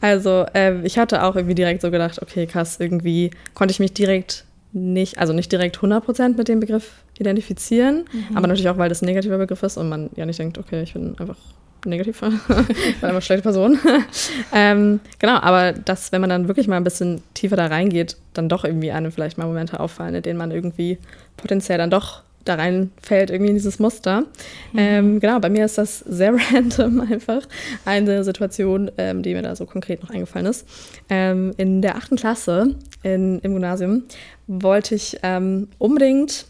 Also, 0.00 0.46
äh, 0.54 0.84
ich 0.84 0.98
hatte 0.98 1.22
auch 1.24 1.36
irgendwie 1.36 1.54
direkt 1.54 1.82
so 1.82 1.90
gedacht, 1.90 2.22
okay, 2.22 2.46
krass, 2.46 2.78
irgendwie 2.78 3.30
konnte 3.54 3.72
ich 3.72 3.80
mich 3.80 3.92
direkt 3.92 4.44
nicht, 4.72 5.18
also 5.18 5.32
nicht 5.32 5.50
direkt 5.50 5.78
100% 5.78 6.36
mit 6.36 6.48
dem 6.48 6.60
Begriff 6.60 7.02
identifizieren, 7.18 8.04
mhm. 8.12 8.36
aber 8.36 8.46
natürlich 8.46 8.68
auch, 8.68 8.78
weil 8.78 8.88
das 8.88 9.02
ein 9.02 9.06
negativer 9.06 9.38
Begriff 9.38 9.62
ist 9.62 9.76
und 9.76 9.88
man 9.88 10.10
ja 10.14 10.26
nicht 10.26 10.38
denkt, 10.38 10.58
okay, 10.58 10.82
ich 10.82 10.92
bin 10.92 11.18
einfach 11.18 11.36
negativ, 11.84 12.22
ich 12.68 13.02
war 13.02 13.10
eine 13.10 13.22
schlechte 13.22 13.42
Person. 13.42 13.78
ähm, 14.52 15.00
genau, 15.18 15.38
aber 15.40 15.72
dass, 15.72 16.12
wenn 16.12 16.20
man 16.20 16.30
dann 16.30 16.48
wirklich 16.48 16.68
mal 16.68 16.76
ein 16.76 16.84
bisschen 16.84 17.22
tiefer 17.34 17.56
da 17.56 17.66
reingeht, 17.66 18.16
dann 18.34 18.48
doch 18.48 18.64
irgendwie 18.64 18.90
einem 18.90 19.12
vielleicht 19.12 19.38
mal 19.38 19.46
Momente 19.46 19.80
auffallen, 19.80 20.14
in 20.14 20.22
denen 20.22 20.38
man 20.38 20.50
irgendwie 20.50 20.98
potenziell 21.36 21.78
dann 21.78 21.90
doch 21.90 22.22
da 22.48 22.54
reinfällt, 22.54 23.30
irgendwie 23.30 23.50
in 23.50 23.56
dieses 23.56 23.78
Muster. 23.78 24.22
Mhm. 24.72 24.78
Ähm, 24.78 25.20
genau, 25.20 25.38
bei 25.40 25.50
mir 25.50 25.64
ist 25.64 25.78
das 25.78 26.00
sehr 26.00 26.34
random 26.52 27.00
einfach. 27.00 27.42
Eine 27.84 28.24
Situation, 28.24 28.90
ähm, 28.98 29.22
die 29.22 29.34
mir 29.34 29.42
da 29.42 29.54
so 29.56 29.66
konkret 29.66 30.02
noch 30.02 30.10
eingefallen 30.10 30.46
ist. 30.46 30.66
Ähm, 31.08 31.52
in 31.56 31.82
der 31.82 31.96
achten 31.96 32.16
Klasse 32.16 32.74
in, 33.02 33.38
im 33.40 33.52
Gymnasium 33.52 34.04
wollte 34.46 34.94
ich 34.94 35.18
ähm, 35.22 35.68
unbedingt 35.78 36.46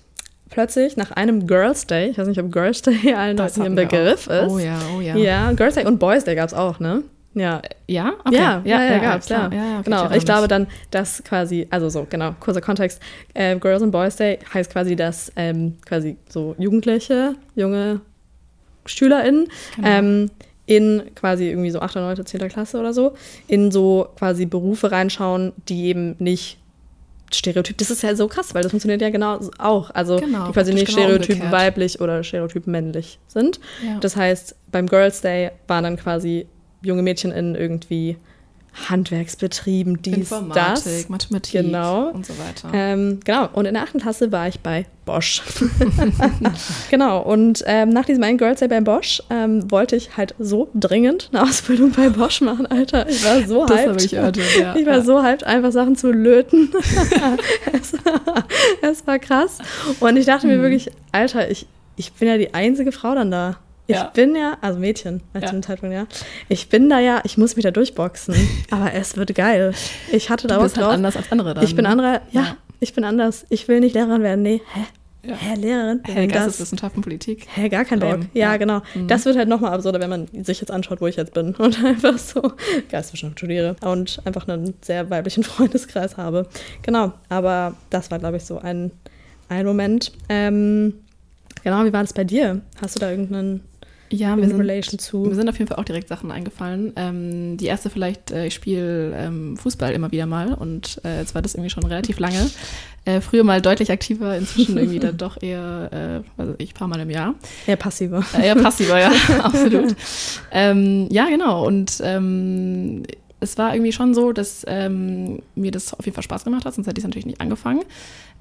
plötzlich 0.50 0.96
nach 0.96 1.10
einem 1.12 1.46
Girls 1.46 1.86
Day, 1.86 2.10
ich 2.10 2.18
weiß 2.18 2.26
nicht, 2.26 2.40
ob 2.40 2.50
Girls 2.50 2.82
Day 2.82 3.14
allen 3.16 3.36
Leuten 3.36 3.64
im 3.64 3.74
Begriff 3.74 4.26
ist. 4.26 4.50
Oh 4.50 4.58
ja, 4.58 4.78
oh 4.96 5.00
ja. 5.00 5.16
Ja, 5.16 5.52
Girls 5.52 5.74
Day 5.74 5.86
und 5.86 5.98
Boys 5.98 6.24
Day 6.24 6.34
gab 6.34 6.48
es 6.48 6.54
auch, 6.54 6.80
ne? 6.80 7.02
Ja. 7.38 7.62
Ja? 7.86 8.14
Okay. 8.24 8.36
Ja, 8.36 8.62
ja, 8.64 8.82
ja, 8.82 8.92
ja, 8.92 8.98
gab's, 8.98 9.28
ja. 9.28 9.50
ja. 9.52 9.82
Genau, 9.82 10.10
ich, 10.10 10.24
glaube 10.24 10.48
dann, 10.48 10.66
dass 10.90 11.22
quasi, 11.24 11.66
also 11.70 11.88
so, 11.88 12.06
genau, 12.08 12.34
kurzer 12.40 12.60
Kontext, 12.60 13.00
äh, 13.34 13.56
Girls 13.56 13.82
and 13.82 13.92
Boys 13.92 14.16
Day 14.16 14.38
heißt 14.52 14.72
quasi, 14.72 14.96
dass 14.96 15.32
ähm, 15.36 15.78
quasi 15.86 16.16
so 16.28 16.54
Jugendliche, 16.58 17.34
junge 17.54 18.00
SchülerInnen 18.86 19.48
genau. 19.76 19.88
ähm, 19.88 20.30
in 20.66 21.02
quasi 21.14 21.48
irgendwie 21.48 21.70
so 21.70 21.80
8., 21.80 21.96
9., 21.96 22.26
10. 22.26 22.48
Klasse 22.48 22.78
oder 22.78 22.92
so, 22.92 23.14
in 23.46 23.70
so 23.70 24.08
quasi 24.16 24.44
Berufe 24.44 24.90
reinschauen, 24.92 25.52
die 25.68 25.86
eben 25.86 26.16
nicht 26.18 26.58
Stereotyp, 27.32 27.76
das 27.78 27.90
ist 27.90 28.02
ja 28.02 28.14
so 28.14 28.26
krass, 28.28 28.54
weil 28.54 28.62
das 28.62 28.72
funktioniert 28.72 29.02
ja 29.02 29.10
genau 29.10 29.40
auch. 29.58 29.90
Also 29.90 30.16
genau, 30.16 30.46
die 30.46 30.52
quasi 30.52 30.72
nicht 30.72 30.86
genau 30.86 31.00
Stereotyp 31.00 31.36
umgekehrt. 31.36 31.52
weiblich 31.52 32.00
oder 32.00 32.22
Stereotyp 32.22 32.66
männlich 32.66 33.18
sind. 33.28 33.60
Ja. 33.84 33.98
Das 34.00 34.16
heißt, 34.16 34.56
beim 34.72 34.86
Girls 34.86 35.20
Day 35.20 35.50
waren 35.66 35.84
dann 35.84 35.96
quasi 35.96 36.46
junge 36.82 37.02
Mädchen 37.02 37.32
in 37.32 37.54
irgendwie 37.54 38.16
Handwerksbetrieben, 38.88 40.02
dies, 40.02 40.16
Informatik, 40.16 40.84
das. 40.84 41.08
Mathematik 41.08 41.52
genau. 41.62 42.10
und 42.10 42.24
so 42.24 42.34
weiter. 42.38 42.70
Ähm, 42.72 43.20
genau, 43.24 43.48
und 43.52 43.66
in 43.66 43.74
der 43.74 43.82
achten 43.82 43.98
Klasse 43.98 44.30
war 44.30 44.46
ich 44.46 44.60
bei 44.60 44.86
Bosch. 45.04 45.42
genau, 46.90 47.20
und 47.22 47.64
ähm, 47.66 47.90
nach 47.90 48.04
diesem 48.04 48.22
einen 48.22 48.38
Girls 48.38 48.60
Day 48.60 48.68
bei 48.68 48.80
Bosch 48.80 49.22
ähm, 49.30 49.70
wollte 49.70 49.96
ich 49.96 50.16
halt 50.16 50.34
so 50.38 50.68
dringend 50.74 51.30
eine 51.32 51.42
Ausbildung 51.42 51.90
bei 51.90 52.08
Bosch 52.08 52.40
machen, 52.40 52.66
Alter. 52.66 53.08
Ich 53.08 53.24
war 53.24 53.42
so 53.42 53.66
das 53.66 53.80
hyped. 53.80 54.04
Ich, 54.04 54.10
gehört, 54.12 54.36
ja. 54.36 54.76
ich 54.76 54.86
war 54.86 54.98
ja. 54.98 55.02
so 55.02 55.22
hyped, 55.22 55.44
einfach 55.44 55.72
Sachen 55.72 55.96
zu 55.96 56.12
löten. 56.12 56.70
es, 57.72 57.94
es, 58.82 59.06
war 59.06 59.18
krass. 59.18 59.58
Und 60.00 60.16
ich 60.16 60.26
dachte 60.26 60.48
hm. 60.48 60.56
mir 60.56 60.62
wirklich, 60.62 60.90
Alter, 61.10 61.50
ich, 61.50 61.66
ich 61.96 62.12
bin 62.12 62.28
ja 62.28 62.38
die 62.38 62.54
einzige 62.54 62.92
Frau 62.92 63.14
dann 63.14 63.30
da. 63.30 63.58
Ich 63.90 63.96
ja. 63.96 64.10
bin 64.12 64.36
ja, 64.36 64.58
also 64.60 64.78
Mädchen, 64.78 65.22
als 65.32 65.44
ja. 65.44 65.50
zum 65.50 65.62
Zeitpunkt, 65.62 65.94
ja. 65.94 66.06
Ich 66.50 66.68
bin 66.68 66.90
da 66.90 67.00
ja, 67.00 67.22
ich 67.24 67.38
muss 67.38 67.56
mich 67.56 67.62
da 67.62 67.70
durchboxen. 67.70 68.34
aber 68.70 68.92
es 68.92 69.16
wird 69.16 69.34
geil. 69.34 69.72
Ich 70.12 70.28
hatte 70.28 70.46
da 70.46 70.56
du 70.58 70.62
bist 70.64 70.76
halt 70.76 70.88
anders 70.88 71.16
als 71.16 71.32
andere 71.32 71.54
dann. 71.54 71.64
Ich 71.64 71.74
bin 71.74 71.86
andere, 71.86 72.20
ja, 72.30 72.42
ja, 72.42 72.56
ich 72.80 72.92
bin 72.92 73.04
anders. 73.04 73.46
Ich 73.48 73.66
will 73.66 73.80
nicht 73.80 73.94
Lehrerin 73.94 74.22
werden. 74.22 74.42
Nee, 74.42 74.60
hä? 74.74 74.80
Ja. 75.26 75.34
Hä, 75.34 75.54
Lehrerin? 75.54 76.02
Hä, 76.04 76.26
Geisteswissenschaften, 76.26 77.00
Politik. 77.00 77.46
Hä, 77.54 77.70
gar 77.70 77.86
kein 77.86 77.98
Bock. 77.98 78.20
Ja, 78.34 78.58
genau. 78.58 78.82
Mhm. 78.94 79.08
Das 79.08 79.24
wird 79.24 79.38
halt 79.38 79.48
nochmal 79.48 79.72
absurder, 79.72 80.00
wenn 80.00 80.10
man 80.10 80.28
sich 80.44 80.60
jetzt 80.60 80.70
anschaut, 80.70 81.00
wo 81.00 81.06
ich 81.06 81.16
jetzt 81.16 81.32
bin 81.32 81.54
und 81.58 81.82
einfach 81.82 82.18
so 82.18 82.42
Geisteswissenschaften 82.90 83.38
studiere 83.38 83.74
und 83.80 84.20
einfach 84.26 84.46
einen 84.46 84.74
sehr 84.82 85.08
weiblichen 85.08 85.42
Freundeskreis 85.44 86.18
habe. 86.18 86.46
Genau, 86.82 87.14
aber 87.30 87.74
das 87.88 88.10
war, 88.10 88.18
glaube 88.18 88.36
ich, 88.36 88.44
so 88.44 88.58
ein, 88.58 88.90
ein 89.48 89.64
Moment. 89.64 90.12
Ähm, 90.28 90.92
genau, 91.64 91.86
wie 91.86 91.92
war 91.94 92.02
das 92.02 92.12
bei 92.12 92.24
dir? 92.24 92.60
Hast 92.82 92.96
du 92.96 93.00
da 93.00 93.10
irgendeinen 93.10 93.62
ja, 94.10 94.36
wir 94.36 94.48
sind, 94.48 94.58
wir 94.58 95.34
sind 95.34 95.48
auf 95.48 95.58
jeden 95.58 95.68
Fall 95.68 95.78
auch 95.78 95.84
direkt 95.84 96.08
Sachen 96.08 96.30
eingefallen. 96.30 96.92
Ähm, 96.96 97.56
die 97.56 97.66
erste 97.66 97.90
vielleicht, 97.90 98.30
äh, 98.30 98.46
ich 98.46 98.54
spiele 98.54 99.14
ähm, 99.16 99.56
Fußball 99.56 99.92
immer 99.92 100.10
wieder 100.12 100.26
mal 100.26 100.54
und 100.54 101.00
äh, 101.04 101.20
jetzt 101.20 101.34
war 101.34 101.42
das 101.42 101.54
irgendwie 101.54 101.70
schon 101.70 101.84
relativ 101.84 102.18
lange. 102.18 102.50
Äh, 103.04 103.20
früher 103.20 103.44
mal 103.44 103.62
deutlich 103.62 103.90
aktiver, 103.90 104.36
inzwischen 104.36 104.76
irgendwie 104.78 104.98
dann 104.98 105.16
doch 105.16 105.40
eher, 105.40 106.22
äh, 106.36 106.40
weiß 106.40 106.56
ich, 106.58 106.74
paar 106.74 106.88
Mal 106.88 107.00
im 107.00 107.10
Jahr. 107.10 107.34
Eher 107.66 107.76
passiver. 107.76 108.24
Äh, 108.36 108.46
eher 108.46 108.56
passiver, 108.56 108.98
ja, 108.98 109.12
absolut. 109.42 109.94
Ähm, 110.52 111.08
ja, 111.10 111.28
genau. 111.28 111.66
Und 111.66 112.00
ähm, 112.02 113.04
es 113.40 113.56
war 113.58 113.74
irgendwie 113.74 113.92
schon 113.92 114.14
so, 114.14 114.32
dass 114.32 114.64
ähm, 114.68 115.40
mir 115.54 115.70
das 115.70 115.94
auf 115.94 116.04
jeden 116.04 116.14
Fall 116.14 116.24
Spaß 116.24 116.44
gemacht 116.44 116.64
hat, 116.64 116.74
sonst 116.74 116.86
hätte 116.86 116.98
ich 116.98 117.04
es 117.04 117.08
natürlich 117.08 117.26
nicht 117.26 117.40
angefangen. 117.40 117.82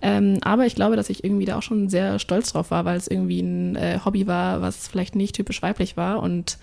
Ähm, 0.02 0.40
aber 0.42 0.66
ich 0.66 0.76
glaube, 0.76 0.96
dass 0.96 1.10
ich 1.10 1.24
irgendwie 1.24 1.46
da 1.46 1.58
auch 1.58 1.64
schon 1.64 1.90
sehr 1.90 2.20
stolz 2.20 2.54
drauf 2.54 2.72
war, 2.72 2.86
weil 2.86 2.98
es 2.98 3.08
irgendwie 3.08 3.42
ein 3.42 3.76
äh, 3.76 4.00
Hobby 4.04 4.28
war, 4.28 4.62
was 4.62 4.88
vielleicht 4.88 5.16
nicht 5.16 5.36
typisch 5.36 5.62
weiblich 5.62 5.98
war. 5.98 6.22
Und 6.22 6.58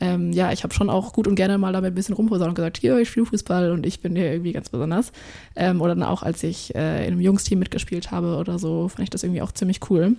ähm, 0.00 0.32
ja, 0.32 0.52
ich 0.52 0.64
habe 0.64 0.74
schon 0.74 0.90
auch 0.90 1.12
gut 1.12 1.28
und 1.28 1.36
gerne 1.36 1.58
mal 1.58 1.72
damit 1.72 1.92
ein 1.92 1.94
bisschen 1.94 2.14
rumposaunt 2.14 2.50
und 2.50 2.54
gesagt, 2.54 2.78
hier, 2.78 2.98
ich 2.98 3.08
spiele 3.08 3.26
Fußball 3.26 3.70
und 3.70 3.86
ich 3.86 4.00
bin 4.00 4.16
hier 4.16 4.32
irgendwie 4.32 4.52
ganz 4.52 4.68
besonders. 4.68 5.12
Ähm, 5.54 5.80
oder 5.80 5.94
dann 5.94 6.04
auch, 6.04 6.22
als 6.22 6.42
ich 6.42 6.74
äh, 6.74 7.06
in 7.06 7.12
einem 7.12 7.20
Jungsteam 7.20 7.58
mitgespielt 7.60 8.10
habe 8.10 8.36
oder 8.36 8.58
so, 8.58 8.88
fand 8.88 9.04
ich 9.04 9.10
das 9.10 9.22
irgendwie 9.22 9.42
auch 9.42 9.52
ziemlich 9.52 9.78
cool. 9.90 10.16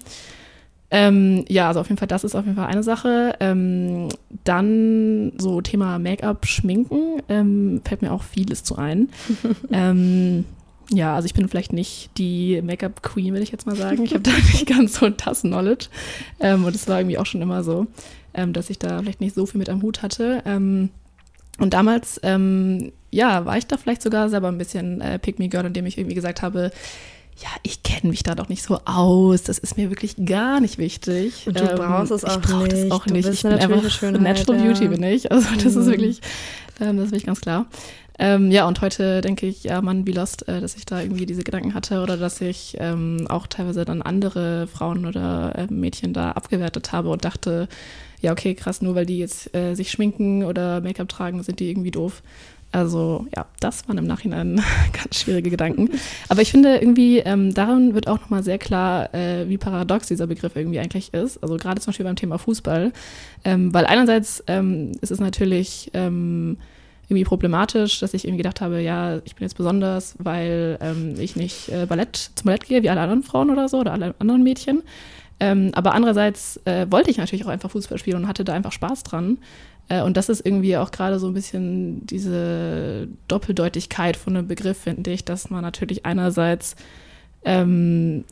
Ähm, 0.96 1.44
ja, 1.50 1.70
also 1.70 1.80
auf 1.80 1.90
jeden 1.90 1.98
Fall, 1.98 2.08
das 2.08 2.24
ist 2.24 2.36
auf 2.36 2.46
jeden 2.46 2.56
Fall 2.56 2.68
eine 2.68 2.84
Sache. 2.84 3.36
Ähm, 3.40 4.10
dann 4.44 5.34
so 5.40 5.60
Thema 5.60 5.98
Make-up, 5.98 6.46
Schminken, 6.46 7.20
ähm, 7.30 7.82
fällt 7.84 8.04
mir 8.04 8.14
auch 8.14 8.22
vieles 8.22 8.64
zu 8.64 8.76
ein. 8.76 9.10
ähm, 9.72 10.46
ja, 10.92 11.16
also 11.16 11.26
ich 11.26 11.34
bin 11.34 11.50
vielleicht 11.50 11.74
nicht 11.74 12.12
die 12.20 12.62
Make-up-Queen, 12.62 13.34
will 13.34 13.42
ich 13.42 13.52
jetzt 13.52 13.66
mal 13.66 13.76
sagen. 13.76 14.04
Ich 14.04 14.14
habe 14.14 14.22
da 14.22 14.32
nicht 14.54 14.68
ganz 14.68 15.00
so 15.00 15.10
das 15.10 15.42
Knowledge. 15.42 15.88
Ähm, 16.40 16.64
und 16.64 16.76
es 16.76 16.88
war 16.88 17.00
irgendwie 17.00 17.18
auch 17.18 17.26
schon 17.26 17.42
immer 17.42 17.64
so, 17.64 17.88
ähm, 18.36 18.54
dass 18.54 18.70
ich 18.70 18.78
da 18.78 19.00
vielleicht 19.00 19.20
nicht 19.20 19.34
so 19.34 19.48
viel 19.48 19.58
mit 19.58 19.70
am 19.70 19.82
Hut 19.82 20.04
hatte. 20.04 20.44
Und 20.46 21.74
damals, 21.74 22.20
ähm, 22.24 22.92
ja, 23.10 23.46
war 23.46 23.58
ich 23.58 23.66
da 23.66 23.78
vielleicht 23.78 24.04
sogar 24.04 24.30
selber 24.30 24.48
ein 24.48 24.58
bisschen 24.60 25.02
äh, 25.02 25.18
Pick-Me-Girl, 25.18 25.66
indem 25.66 25.88
ich 25.88 25.98
irgendwie 25.98 26.16
gesagt 26.16 26.44
habe, 26.44 26.72
ja, 27.42 27.50
ich 27.64 27.84
kenne 27.84 28.10
mich 28.10 28.24
da 28.24 28.36
doch 28.36 28.50
nicht 28.50 28.64
so 28.64 28.80
aus. 28.86 29.44
Das 29.44 29.58
ist 29.58 29.78
mir 29.78 29.90
wirklich 29.90 30.16
gar 30.26 30.60
nicht 30.60 30.78
wichtig. 30.78 31.48
Und 31.48 31.60
du 31.60 31.64
ähm, 31.64 31.78
brauchst 31.78 32.12
es 32.12 32.24
auch 32.24 32.40
ich 32.42 32.74
nicht. 32.74 32.86
Das 32.86 32.92
auch 32.92 33.06
nicht. 33.08 33.28
Ich 33.28 33.42
bin 33.42 33.54
einfach 33.54 33.90
Schönheit, 33.90 34.22
Natural 34.22 34.60
ja. 34.60 34.66
Beauty 34.66 34.88
bin 34.88 35.04
ich. 35.04 35.32
Also 35.32 35.48
das 35.56 35.74
mhm. 35.76 35.82
ist 35.82 35.88
wirklich, 35.88 36.22
ähm, 36.80 36.98
das 36.98 37.08
ist 37.08 37.12
wirklich 37.12 37.26
ganz 37.26 37.42
klar. 37.42 37.66
Ähm, 38.20 38.52
ja, 38.52 38.68
und 38.68 38.80
heute 38.82 39.22
denke 39.22 39.48
ich, 39.48 39.64
ja, 39.64 39.82
Mann, 39.82 40.06
wie 40.06 40.12
lost, 40.12 40.48
äh, 40.48 40.62
dass 40.62 40.76
ich 40.76 40.86
da 40.86 41.02
irgendwie 41.02 41.26
diese 41.26 41.44
Gedanken 41.44 41.74
hatte 41.74 42.02
oder 42.02 42.16
dass 42.16 42.42
ich 42.42 42.78
ähm, 42.80 43.26
auch 43.28 43.48
teilweise 43.48 43.86
dann 43.86 44.04
andere 44.04 44.68
Frauen 44.68 45.08
oder 45.08 45.54
äh, 45.56 45.74
Mädchen 45.74 46.14
da 46.14 46.32
abgewertet 46.32 46.92
habe 46.92 47.10
und 47.10 47.26
dachte, 47.26 47.68
ja, 48.22 48.32
okay, 48.32 48.54
krass, 48.54 48.82
nur 48.82 48.94
weil 48.94 49.08
die 49.08 49.18
jetzt 49.18 49.54
äh, 49.56 49.74
sich 49.74 49.90
schminken 49.90 50.44
oder 50.44 50.80
Make-up 50.80 51.10
tragen, 51.10 51.42
sind 51.42 51.60
die 51.60 51.70
irgendwie 51.70 51.92
doof. 51.92 52.22
Also 52.74 53.28
ja, 53.36 53.46
das 53.60 53.88
waren 53.88 54.00
im 54.00 54.08
Nachhinein 54.08 54.62
ganz 54.94 55.20
schwierige 55.20 55.52
Gedanken. 55.52 55.90
Aber 56.28 56.42
ich 56.42 56.52
finde 56.52 56.78
irgendwie, 56.78 57.20
ähm, 57.20 57.54
daran 57.54 57.94
wird 57.94 58.08
auch 58.08 58.20
nochmal 58.20 58.44
sehr 58.44 58.58
klar, 58.58 59.14
äh, 59.14 59.48
wie 59.48 59.58
paradox 59.58 60.08
dieser 60.08 60.26
Begriff 60.26 60.56
irgendwie 60.56 60.80
eigentlich 60.80 61.14
ist. 61.14 61.42
Also 61.44 61.58
gerade 61.58 61.80
zum 61.80 61.92
Beispiel 61.92 62.06
beim 62.06 62.16
Thema 62.16 62.40
Fußball. 62.40 62.92
Ähm, 63.46 63.74
weil 63.74 63.86
einerseits 63.86 64.44
ähm, 64.48 64.94
ist 65.02 65.12
es 65.12 65.20
natürlich 65.20 65.92
ähm, 65.94 66.58
irgendwie 67.10 67.26
problematisch, 67.26 68.00
dass 68.00 68.16
ich 68.16 68.26
irgendwie 68.26 68.42
gedacht 68.42 68.60
habe, 68.60 68.82
ja, 68.82 69.18
ich 69.24 69.36
bin 69.36 69.46
jetzt 69.46 69.58
besonders, 69.58 70.16
weil 70.18 70.80
ähm, 70.82 71.14
ich 71.20 71.36
nicht 71.36 71.70
äh, 71.70 71.86
Ballett 71.86 72.32
zum 72.34 72.46
Ballett 72.46 72.66
gehe, 72.66 72.82
wie 72.82 72.90
alle 72.90 73.02
anderen 73.02 73.22
Frauen 73.22 73.52
oder 73.52 73.70
so 73.70 73.82
oder 73.82 73.94
alle 73.94 74.16
anderen 74.18 74.42
Mädchen. 74.42 74.82
Ähm, 75.40 75.72
aber 75.74 75.94
andererseits 75.94 76.60
äh, 76.66 76.88
wollte 76.90 77.12
ich 77.12 77.18
natürlich 77.18 77.46
auch 77.46 77.50
einfach 77.50 77.70
Fußball 77.70 77.98
spielen 77.98 78.18
und 78.18 78.28
hatte 78.28 78.44
da 78.44 78.54
einfach 78.54 78.72
Spaß 78.72 79.04
dran. 79.04 79.38
Äh, 79.90 80.02
und 80.02 80.18
das 80.18 80.30
ist 80.30 80.46
irgendwie 80.46 80.78
auch 80.78 80.92
gerade 80.92 81.20
so 81.20 81.28
ein 81.28 81.34
bisschen 81.34 82.06
diese 82.08 83.08
Doppeldeutigkeit 83.28 84.18
von 84.18 84.36
einem 84.36 84.48
Begriff, 84.48 84.80
finde 84.80 85.12
ich, 85.12 85.26
dass 85.26 85.50
man 85.50 85.62
natürlich 85.62 86.06
einerseits 86.06 86.76
ähm, 87.46 88.24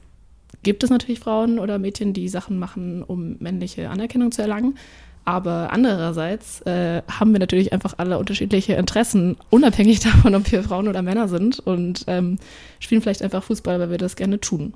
gibt 0.63 0.83
es 0.83 0.89
natürlich 0.89 1.19
Frauen 1.19 1.59
oder 1.59 1.79
Mädchen, 1.79 2.13
die 2.13 2.29
Sachen 2.29 2.59
machen, 2.59 3.03
um 3.03 3.37
männliche 3.39 3.89
Anerkennung 3.89 4.31
zu 4.31 4.41
erlangen. 4.41 4.77
Aber 5.23 5.69
andererseits 5.71 6.61
äh, 6.61 7.03
haben 7.07 7.31
wir 7.31 7.39
natürlich 7.39 7.73
einfach 7.73 7.95
alle 7.97 8.17
unterschiedliche 8.17 8.73
Interessen, 8.73 9.37
unabhängig 9.49 9.99
davon, 10.01 10.33
ob 10.35 10.51
wir 10.51 10.63
Frauen 10.63 10.87
oder 10.87 11.01
Männer 11.01 11.27
sind 11.27 11.59
und 11.59 12.05
ähm, 12.07 12.39
spielen 12.79 13.01
vielleicht 13.01 13.21
einfach 13.21 13.43
Fußball, 13.43 13.79
weil 13.79 13.91
wir 13.91 13.97
das 13.97 14.15
gerne 14.15 14.39
tun. 14.39 14.73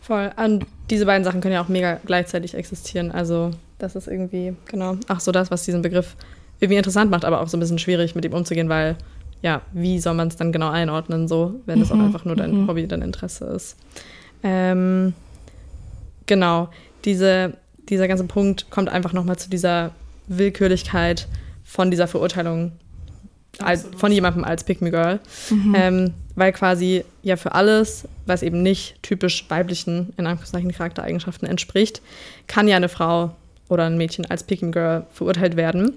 Voll. 0.00 0.30
Und 0.36 0.66
diese 0.90 1.06
beiden 1.06 1.24
Sachen 1.24 1.40
können 1.40 1.54
ja 1.54 1.62
auch 1.62 1.68
mega 1.68 1.98
gleichzeitig 2.04 2.54
existieren. 2.54 3.10
Also 3.10 3.52
das 3.82 3.96
ist 3.96 4.08
irgendwie, 4.08 4.54
genau, 4.66 4.96
auch 5.08 5.20
so 5.20 5.32
das, 5.32 5.50
was 5.50 5.64
diesen 5.64 5.82
Begriff 5.82 6.16
irgendwie 6.60 6.78
interessant 6.78 7.10
macht, 7.10 7.24
aber 7.24 7.40
auch 7.40 7.48
so 7.48 7.56
ein 7.56 7.60
bisschen 7.60 7.78
schwierig 7.78 8.14
mit 8.14 8.24
ihm 8.24 8.32
umzugehen, 8.32 8.68
weil, 8.68 8.96
ja, 9.42 9.62
wie 9.72 9.98
soll 9.98 10.14
man 10.14 10.28
es 10.28 10.36
dann 10.36 10.52
genau 10.52 10.70
einordnen, 10.70 11.26
so, 11.26 11.60
wenn 11.66 11.82
es 11.82 11.90
auch 11.90 11.96
mhm. 11.96 12.06
einfach 12.06 12.24
nur 12.24 12.36
dein 12.36 12.62
mhm. 12.62 12.68
Hobby, 12.68 12.86
dein 12.86 13.02
Interesse 13.02 13.46
ist. 13.46 13.76
Ähm, 14.44 15.14
genau, 16.26 16.68
diese, 17.04 17.54
dieser 17.88 18.06
ganze 18.06 18.24
Punkt 18.24 18.70
kommt 18.70 18.88
einfach 18.88 19.12
nochmal 19.12 19.36
zu 19.36 19.50
dieser 19.50 19.90
Willkürlichkeit 20.28 21.26
von 21.64 21.90
dieser 21.90 22.06
Verurteilung 22.06 22.72
als, 23.58 23.86
von 23.96 24.12
jemandem 24.12 24.44
als 24.44 24.64
Pick 24.64 24.80
Me 24.80 24.90
Girl. 24.90 25.20
Mhm. 25.50 25.74
Ähm, 25.76 26.14
weil 26.34 26.52
quasi 26.52 27.04
ja 27.22 27.36
für 27.36 27.52
alles, 27.52 28.08
was 28.26 28.42
eben 28.42 28.62
nicht 28.62 29.02
typisch 29.02 29.44
weiblichen, 29.48 30.12
in 30.16 30.26
Anführungszeichen, 30.26 30.72
Charaktereigenschaften 30.72 31.46
entspricht, 31.46 32.00
kann 32.46 32.68
ja 32.68 32.76
eine 32.76 32.88
Frau 32.88 33.34
oder 33.72 33.84
ein 33.84 33.96
Mädchen 33.96 34.26
als 34.26 34.44
Picking 34.44 34.72
Girl 34.72 35.06
verurteilt 35.10 35.56
werden. 35.56 35.94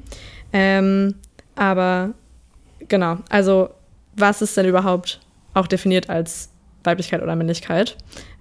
Ähm, 0.54 1.16
aber 1.56 2.14
genau, 2.88 3.18
also 3.30 3.70
was 4.16 4.42
ist 4.42 4.56
denn 4.58 4.66
überhaupt 4.66 5.20
auch 5.54 5.68
definiert 5.68 6.10
als 6.10 6.50
Weiblichkeit 6.84 7.22
oder 7.22 7.36
Männlichkeit? 7.36 7.98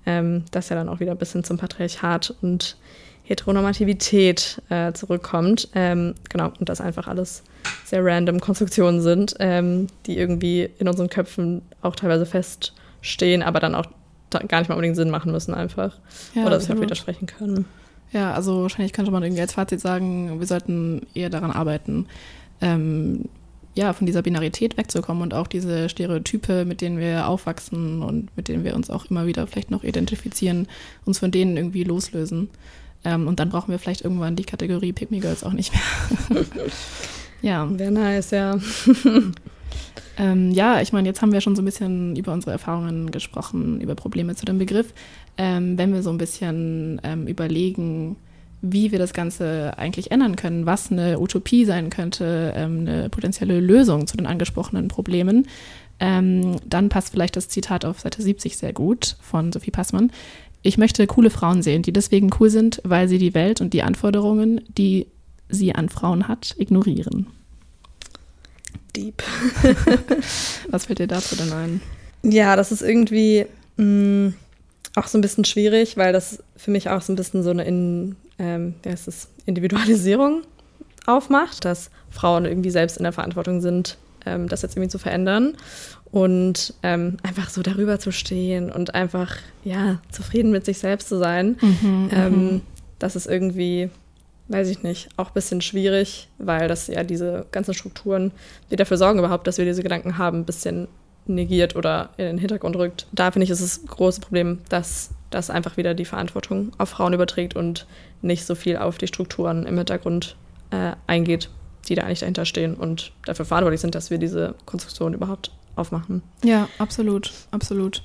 Ähm, 0.07 0.45
das 0.51 0.69
ja 0.69 0.77
dann 0.77 0.89
auch 0.89 1.01
wieder 1.01 1.13
ein 1.13 1.19
bisschen 1.19 1.45
zum 1.45 1.59
Patriarchat 1.59 2.35
und 2.43 2.77
Heteronormativität 3.25 4.61
äh, 4.69 4.93
zurückkommt. 4.93 5.69
Ähm, 5.75 6.15
genau, 6.29 6.53
und 6.59 6.69
das 6.69 6.81
einfach 6.81 7.09
alles 7.09 7.43
sehr 7.85 8.05
random 8.05 8.39
Konstruktionen 8.39 9.01
sind, 9.01 9.35
ähm, 9.41 9.87
die 10.07 10.19
irgendwie 10.19 10.69
in 10.79 10.89
unseren 10.89 11.09
Köpfen 11.09 11.63
auch 11.81 11.97
teilweise 11.97 12.27
feststehen, 12.27 13.43
aber 13.43 13.61
dann 13.61 13.75
auch 13.75 13.87
gar 14.49 14.59
nicht 14.59 14.69
mal 14.69 14.75
unbedingt 14.75 14.97
Sinn 14.97 15.11
machen 15.11 15.33
müssen 15.33 15.55
einfach. 15.55 15.97
Ja, 16.35 16.45
oder 16.45 16.61
sich 16.61 16.71
auch 16.71 16.81
widersprechen 16.81 17.27
können. 17.27 17.65
Ja, 18.15 18.33
also 18.33 18.63
wahrscheinlich 18.63 18.93
könnte 18.93 19.11
man 19.11 19.25
irgendwie 19.25 19.43
als 19.43 19.55
Fazit 19.55 19.81
sagen, 19.81 20.39
wir 20.39 20.47
sollten 20.47 21.03
eher 21.15 21.31
daran 21.31 21.51
arbeiten, 21.51 22.07
ähm, 22.61 23.25
ja, 23.75 23.93
von 23.93 24.07
dieser 24.07 24.23
Binarität 24.23 24.77
wegzukommen 24.77 25.21
und 25.25 25.35
auch 25.35 25.49
diese 25.49 25.89
Stereotype, 25.89 26.65
mit 26.65 26.81
denen 26.81 26.99
wir 26.99 27.27
aufwachsen 27.27 28.03
und 28.03 28.35
mit 28.37 28.47
denen 28.47 28.63
wir 28.63 28.77
uns 28.77 28.89
auch 28.89 29.07
immer 29.07 29.27
wieder 29.27 29.49
vielleicht 29.49 29.73
noch 29.73 29.83
identifizieren, 29.83 30.69
uns 31.05 31.19
von 31.19 31.33
denen 31.33 31.57
irgendwie 31.57 31.83
loslösen. 31.83 32.51
Ähm, 33.05 33.27
und 33.27 33.41
dann 33.41 33.51
brauchen 33.51 33.73
wir 33.73 33.81
vielleicht 33.81 34.03
irgendwann 34.03 34.37
die 34.37 34.45
Kategorie 34.45 34.93
Pick 34.93 35.11
Me 35.11 35.19
Girls 35.19 35.43
auch 35.43 35.53
nicht 35.53 35.73
mehr. 35.73 36.45
ja. 37.43 37.69
Wäre 37.69 37.91
nice, 37.91 38.31
ja. 38.31 38.61
ähm, 40.19 40.53
ja, 40.53 40.81
ich 40.81 40.93
meine, 40.93 41.09
jetzt 41.09 41.21
haben 41.21 41.33
wir 41.33 41.41
schon 41.41 41.57
so 41.57 41.63
ein 41.63 41.65
bisschen 41.65 42.15
über 42.15 42.33
unsere 42.33 42.53
Erfahrungen 42.53 43.11
gesprochen, 43.11 43.81
über 43.81 43.97
Probleme 43.97 44.37
zu 44.37 44.47
dem 44.47 44.59
Begriff. 44.59 44.95
Ähm, 45.37 45.77
wenn 45.79 45.93
wir 45.93 46.03
so 46.03 46.11
ein 46.11 46.19
bisschen 46.19 47.01
ähm, 47.03 47.27
überlegen, 47.27 48.17
wie 48.63 48.93
wir 48.93 48.99
das 48.99 49.13
Ganze 49.13 49.75
eigentlich 49.77 50.11
ändern 50.11 50.37
können, 50.37 50.65
was 50.65 50.91
eine 50.91 51.21
Utopie 51.21 51.65
sein 51.65 51.91
könnte, 51.91 52.55
ähm, 52.57 52.81
eine 52.81 53.11
potenzielle 53.11 53.61
Lösung 53.61 54.07
zu 54.07 54.17
den 54.17 54.27
angesprochenen 54.27 54.89
Problemen, 54.89 55.47
ähm, 56.01 56.57
dann 56.65 56.89
passt 56.89 57.11
vielleicht 57.11 57.37
das 57.37 57.49
Zitat 57.49 57.85
auf 57.85 58.01
Seite 58.01 58.23
70 58.23 58.57
sehr 58.57 58.73
gut 58.73 59.17
von 59.21 59.53
Sophie 59.53 59.71
Passmann. 59.71 60.11
Ich 60.63 60.79
möchte 60.79 61.07
coole 61.07 61.31
Frauen 61.31 61.63
sehen, 61.63 61.83
die 61.83 61.93
deswegen 61.93 62.31
cool 62.41 62.49
sind, 62.49 62.81
weil 62.85 63.09
sie 63.09 63.19
die 63.19 63.35
Welt 63.35 63.61
und 63.61 63.75
die 63.75 63.83
Anforderungen, 63.83 64.63
die 64.79 65.07
sie 65.51 65.75
an 65.75 65.91
Frauen 65.91 66.27
hat, 66.27 66.55
ignorieren. 66.59 67.27
Deep. 68.97 69.23
Was 70.71 70.87
fällt 70.87 71.01
dir 71.01 71.07
dazu 71.07 71.37
denn 71.37 71.53
ein? 71.53 71.81
Ja, 72.23 72.57
das 72.57 72.73
ist 72.73 72.81
irgendwie 72.81 73.45
mh, 73.77 73.85
mm, 73.85 74.35
auch 74.97 75.07
so 75.07 75.19
ein 75.19 75.21
bisschen 75.21 75.45
schwierig, 75.45 75.97
weil 75.97 76.13
das 76.13 76.43
für 76.57 76.71
mich 76.71 76.89
auch 76.89 77.03
so 77.03 77.13
ein 77.13 77.17
bisschen 77.17 77.43
so 77.43 77.51
eine 77.51 77.65
in, 77.65 78.17
ähm, 78.39 78.75
wie 78.83 78.91
heißt 78.91 79.07
das, 79.07 79.29
Individualisierung 79.47 80.43
aufmacht, 81.07 81.65
dass 81.65 81.91
Frauen 82.11 82.45
irgendwie 82.45 82.71
selbst 82.71 82.97
in 82.97 83.03
der 83.03 83.13
Verantwortung 83.13 83.61
sind, 83.61 83.99
ähm, 84.25 84.49
das 84.49 84.63
jetzt 84.63 84.77
irgendwie 84.77 84.91
zu 84.91 84.99
verändern 84.99 85.57
und 86.11 86.75
ähm, 86.83 87.17
einfach 87.23 87.51
so 87.51 87.63
darüber 87.63 87.99
zu 87.99 88.13
stehen 88.13 88.71
und 88.71 88.95
einfach 88.95 89.37
ja 89.65 90.01
zufrieden 90.11 90.53
mit 90.53 90.65
sich 90.65 90.79
selbst 90.79 91.09
zu 91.09 91.19
sein. 91.19 91.57
Mhm, 91.61 92.11
ähm, 92.13 92.33
mhm. 92.33 92.61
das 93.01 93.17
ist 93.17 93.27
irgendwie, 93.27 93.91
weiß 94.49 94.69
ich 94.69 94.85
nicht, 94.85 95.09
auch 95.17 95.29
ein 95.31 95.35
bisschen 95.35 95.61
schwierig, 95.61 96.29
weil 96.39 96.69
das 96.69 96.87
ja 96.87 97.03
diese 97.03 97.47
ganzen 97.51 97.75
Strukturen, 97.75 98.31
die 98.71 98.77
dafür 98.77 98.97
sorgen 98.97 99.19
überhaupt, 99.19 99.47
dass 99.49 99.59
wir 99.59 99.65
diese 99.65 99.83
Gedanken 99.83 100.17
haben, 100.17 100.39
ein 100.39 100.45
bisschen 100.45 100.87
negiert 101.27 101.77
oder 101.77 102.11
in 102.17 102.27
den 102.27 102.39
Hintergrund 102.39 102.77
rückt. 102.77 103.07
Da 103.13 103.31
finde 103.31 103.45
ich, 103.45 103.51
ist 103.51 103.63
das 103.63 103.87
große 103.87 104.21
Problem, 104.21 104.59
dass 104.69 105.11
das 105.31 105.51
einfach 105.51 105.77
wieder 105.77 105.95
die 105.95 106.05
Verantwortung 106.05 106.73
auf 106.79 106.91
Frauen 106.91 107.13
überträgt 107.13 107.57
und 107.57 107.87
nicht 108.23 108.47
so 108.47 108.55
viel 108.55 108.77
auf 108.77 108.99
die 108.99 109.07
Strukturen 109.07 109.67
im 109.67 109.77
Hintergrund 109.77 110.37
äh, 110.71 110.93
eingeht, 111.07 111.51
die 111.89 111.95
da 111.95 112.03
eigentlich 112.03 112.21
dahinter 112.21 112.45
stehen 112.45 112.75
und 112.75 113.13
dafür 113.25 113.45
verantwortlich 113.45 113.81
sind, 113.81 113.95
dass 113.95 114.11
wir 114.11 114.19
diese 114.19 114.55
Konstruktion 114.65 115.15
überhaupt 115.15 115.51
aufmachen. 115.77 116.23
Ja, 116.45 116.69
absolut, 116.79 117.33
absolut. 117.51 118.03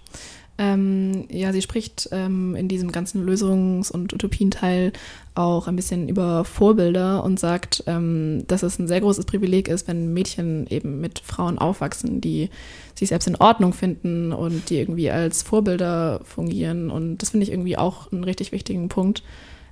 Ähm, 0.60 1.26
ja, 1.32 1.54
sie 1.54 1.62
spricht 1.62 2.10
ähm, 2.12 2.54
in 2.54 2.68
diesem 2.68 2.92
ganzen 2.92 3.26
Lösungs- 3.26 3.90
und 3.90 4.12
Utopienteil 4.12 4.92
auch 5.34 5.70
ein 5.70 5.78
bisschen 5.78 6.10
über 6.10 6.44
Vorbilder 6.44 7.24
und 7.24 7.40
sagt, 7.40 7.86
ähm, 7.88 8.44
dass 8.48 8.62
es 8.62 8.78
ein 8.78 8.90
sehr 8.90 9.00
großes 9.00 9.24
Privileg 9.24 9.70
ist, 9.70 9.88
wenn 9.88 10.14
Mädchen 10.14 10.68
eben 10.68 11.00
mit 11.00 11.20
Frauen 11.20 11.58
aufwachsen, 11.60 12.20
die 12.20 12.50
sich 12.94 13.08
selbst 13.08 13.28
in 13.28 13.38
Ordnung 13.38 13.72
finden 13.72 14.34
und 14.34 14.70
die 14.70 14.80
irgendwie 14.80 15.10
als 15.10 15.44
Vorbilder 15.44 16.20
fungieren. 16.26 16.92
Und 16.92 17.20
das 17.20 17.30
finde 17.30 17.46
ich 17.46 17.54
irgendwie 17.54 17.78
auch 17.78 18.12
einen 18.12 18.26
richtig 18.26 18.52
wichtigen 18.52 18.90
Punkt, 18.90 19.24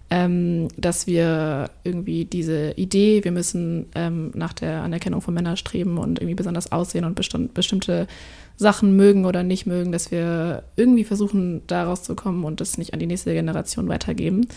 ähm, 0.10 0.70
dass 0.78 1.08
wir 1.08 1.70
irgendwie 1.84 2.26
diese 2.26 2.72
Idee, 2.72 3.24
wir 3.24 3.32
müssen 3.32 3.88
ähm, 3.96 4.32
nach 4.36 4.54
der 4.54 4.82
Anerkennung 4.82 5.22
von 5.22 5.34
Männern 5.34 5.58
streben 5.58 5.98
und 5.98 6.20
irgendwie 6.20 6.36
besonders 6.36 6.72
aussehen 6.72 7.04
und 7.04 7.15
besti 7.15 7.50
bestimmte 7.54 8.08
Sachen 8.56 8.96
mögen 8.96 9.26
oder 9.26 9.43
nicht 9.43 9.67
mögen, 9.67 9.91
dass 9.91 10.10
wir 10.10 10.63
irgendwie 10.78 11.04
versuchen, 11.04 11.62
da 11.67 11.84
rauszukommen 11.84 12.43
und 12.43 12.60
das 12.60 12.78
nicht 12.78 12.93
an 12.93 13.00
die 13.00 13.06
nächste 13.06 13.34
Generation 13.34 13.88
weitergeben 13.88 14.48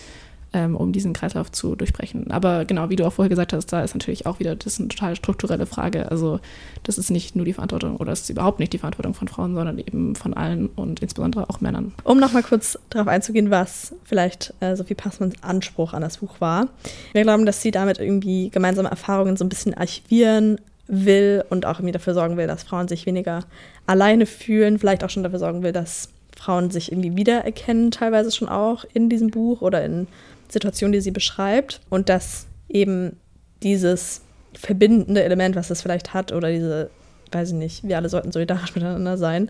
ähm, 0.53 0.77
um 0.77 0.93
diesen 0.93 1.13
Kreislauf 1.13 1.53
zu 1.53 1.77
durchbrechen. 1.77 2.31
Aber 2.31 2.65
genau, 2.65 2.91
wie 2.91 2.97
du 2.97 3.07
auch 3.07 3.13
vorher 3.13 3.29
gesagt 3.29 3.53
hast, 3.53 3.67
da 3.67 3.83
ist 3.83 3.95
natürlich 3.95 4.27
auch 4.27 4.41
wieder, 4.41 4.57
das 4.57 4.75
ist 4.75 4.81
eine 4.81 4.89
total 4.89 5.17
strukturelle 5.17 5.67
Frage. 5.67 6.11
Also 6.11 6.41
das 6.83 6.99
ist 6.99 7.11
nicht 7.11 7.37
nur 7.37 7.45
die 7.45 7.53
Verantwortung 7.53 7.97
oder 7.97 8.11
das 8.11 8.23
ist 8.23 8.31
überhaupt 8.31 8.59
nicht 8.59 8.73
die 8.73 8.79
Verantwortung 8.79 9.15
von 9.15 9.29
Frauen, 9.29 9.55
sondern 9.55 9.79
eben 9.79 10.17
von 10.17 10.35
allen 10.35 10.67
und 10.69 11.01
insbesondere 11.01 11.49
auch 11.49 11.61
Männern. 11.61 11.93
Um 12.05 12.19
nochmal 12.19 12.43
kurz 12.43 12.79
darauf 12.91 13.09
einzugehen, 13.09 13.51
was 13.51 13.95
vielleicht 14.05 14.55
äh, 14.61 14.75
Sophie 14.77 14.95
Passmanns 14.95 15.35
Anspruch 15.43 15.93
an 15.93 16.03
das 16.03 16.19
Buch 16.19 16.41
war. 16.41 16.69
Wir 17.13 17.23
glauben, 17.23 17.47
dass 17.47 17.63
sie 17.63 17.71
damit 17.71 17.99
irgendwie 17.99 18.51
gemeinsame 18.51 18.91
Erfahrungen 18.91 19.37
so 19.37 19.45
ein 19.45 19.49
bisschen 19.49 19.75
archivieren 19.75 20.61
will 20.89 21.45
und 21.51 21.67
auch 21.67 21.79
irgendwie 21.79 21.93
dafür 21.93 22.15
sorgen 22.15 22.37
will, 22.37 22.49
dass 22.49 22.65
Frauen 22.65 22.89
sich 22.89 23.07
weniger 23.07 23.45
alleine 23.87 24.27
fühlen, 24.27 24.79
vielleicht 24.79 25.05
auch 25.05 25.11
schon 25.11 25.23
dafür 25.23 25.39
sorgen 25.39 25.63
will, 25.63 25.73
dass 25.73 26.09
Frauen 26.37 26.71
sich 26.71 26.91
irgendwie 26.91 27.17
wiedererkennen, 27.17 27.91
teilweise 27.91 28.33
schon 28.33 28.49
auch 28.49 28.85
in 28.95 29.09
diesem 29.09 29.31
Buch 29.31 29.61
oder 29.61 29.85
in 29.85 30.07
Situation, 30.51 30.93
die 30.93 31.01
sie 31.01 31.11
beschreibt 31.11 31.81
und 31.91 32.09
dass 32.09 32.47
eben 32.69 33.17
dieses 33.63 34.23
verbindende 34.55 35.23
Element, 35.23 35.57
was 35.57 35.71
es 35.71 35.83
vielleicht 35.83 36.15
hat, 36.15 36.33
oder 36.33 36.51
diese, 36.51 36.91
weiß 37.33 37.51
ich 37.51 37.55
nicht, 37.55 37.85
wir 37.85 37.97
alle 37.97 38.09
sollten 38.09 38.33
solidarisch 38.33 38.75
miteinander 38.75 39.17
sein, 39.17 39.49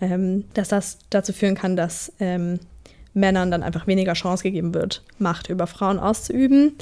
ähm, 0.00 0.44
dass 0.54 0.68
das 0.68 0.98
dazu 1.10 1.32
führen 1.32 1.54
kann, 1.54 1.76
dass 1.76 2.12
ähm, 2.20 2.60
Männern 3.14 3.50
dann 3.50 3.62
einfach 3.62 3.86
weniger 3.86 4.14
Chance 4.14 4.42
gegeben 4.42 4.74
wird, 4.74 5.02
Macht 5.18 5.50
über 5.50 5.66
Frauen 5.66 5.98
auszuüben. 5.98 6.74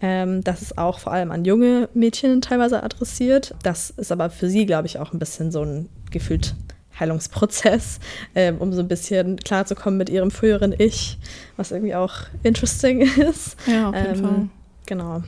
Ähm, 0.00 0.42
das 0.42 0.62
ist 0.62 0.78
auch 0.78 0.98
vor 0.98 1.12
allem 1.12 1.30
an 1.30 1.44
junge 1.44 1.88
Mädchen 1.94 2.40
teilweise 2.40 2.82
adressiert. 2.82 3.54
Das 3.62 3.90
ist 3.90 4.10
aber 4.10 4.30
für 4.30 4.48
sie, 4.48 4.66
glaube 4.66 4.86
ich, 4.86 4.98
auch 4.98 5.12
ein 5.12 5.18
bisschen 5.18 5.52
so 5.52 5.62
ein 5.62 5.88
gefühlt 6.10 6.54
Heilungsprozess, 6.98 7.98
ähm, 8.34 8.58
um 8.58 8.72
so 8.72 8.80
ein 8.80 8.88
bisschen 8.88 9.36
klarzukommen 9.36 9.98
mit 9.98 10.10
ihrem 10.10 10.30
früheren 10.30 10.74
Ich, 10.76 11.18
was 11.56 11.70
irgendwie 11.70 11.94
auch 11.94 12.14
interesting 12.42 13.00
ist. 13.16 13.56
Ja, 13.66 13.90
auf 13.90 13.94
jeden 13.94 14.14
ähm, 14.14 14.24
Fall. 14.24 14.48
Genau. 14.86 15.22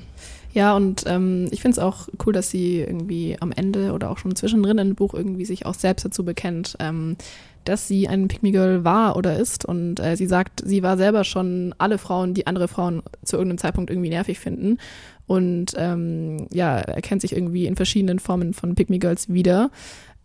Ja, 0.54 0.76
und 0.76 1.02
ähm, 1.06 1.48
ich 1.50 1.60
finde 1.62 1.72
es 1.72 1.78
auch 1.80 2.08
cool, 2.24 2.32
dass 2.32 2.48
sie 2.48 2.78
irgendwie 2.78 3.36
am 3.40 3.50
Ende 3.50 3.92
oder 3.92 4.08
auch 4.10 4.18
schon 4.18 4.36
zwischendrin 4.36 4.78
im 4.78 4.94
Buch 4.94 5.12
irgendwie 5.12 5.44
sich 5.44 5.66
auch 5.66 5.74
selbst 5.74 6.04
dazu 6.04 6.24
bekennt, 6.24 6.76
ähm, 6.78 7.16
dass 7.64 7.88
sie 7.88 8.06
ein 8.06 8.28
Pick 8.28 8.40
Girl 8.40 8.84
war 8.84 9.16
oder 9.16 9.36
ist. 9.36 9.64
Und 9.64 9.98
äh, 9.98 10.16
sie 10.16 10.26
sagt, 10.26 10.62
sie 10.64 10.84
war 10.84 10.96
selber 10.96 11.24
schon 11.24 11.74
alle 11.78 11.98
Frauen, 11.98 12.34
die 12.34 12.46
andere 12.46 12.68
Frauen 12.68 13.02
zu 13.24 13.36
irgendeinem 13.36 13.58
Zeitpunkt 13.58 13.90
irgendwie 13.90 14.10
nervig 14.10 14.38
finden. 14.38 14.78
Und 15.26 15.72
ähm, 15.76 16.46
ja, 16.52 16.78
erkennt 16.78 17.22
sich 17.22 17.32
irgendwie 17.32 17.66
in 17.66 17.74
verschiedenen 17.74 18.20
Formen 18.20 18.54
von 18.54 18.76
Pick 18.76 18.88
Girls 19.00 19.32
wieder 19.32 19.70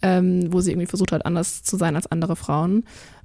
ähm, 0.02 0.52
wo 0.52 0.62
sie 0.62 0.72
irgendwie 0.72 0.88
versucht 0.88 1.12
hat, 1.12 1.26
anders 1.26 1.64
zu 1.64 1.78
sein 1.78 1.96
als 1.96 2.12
andere 2.12 2.36
Frauen. 2.36 2.84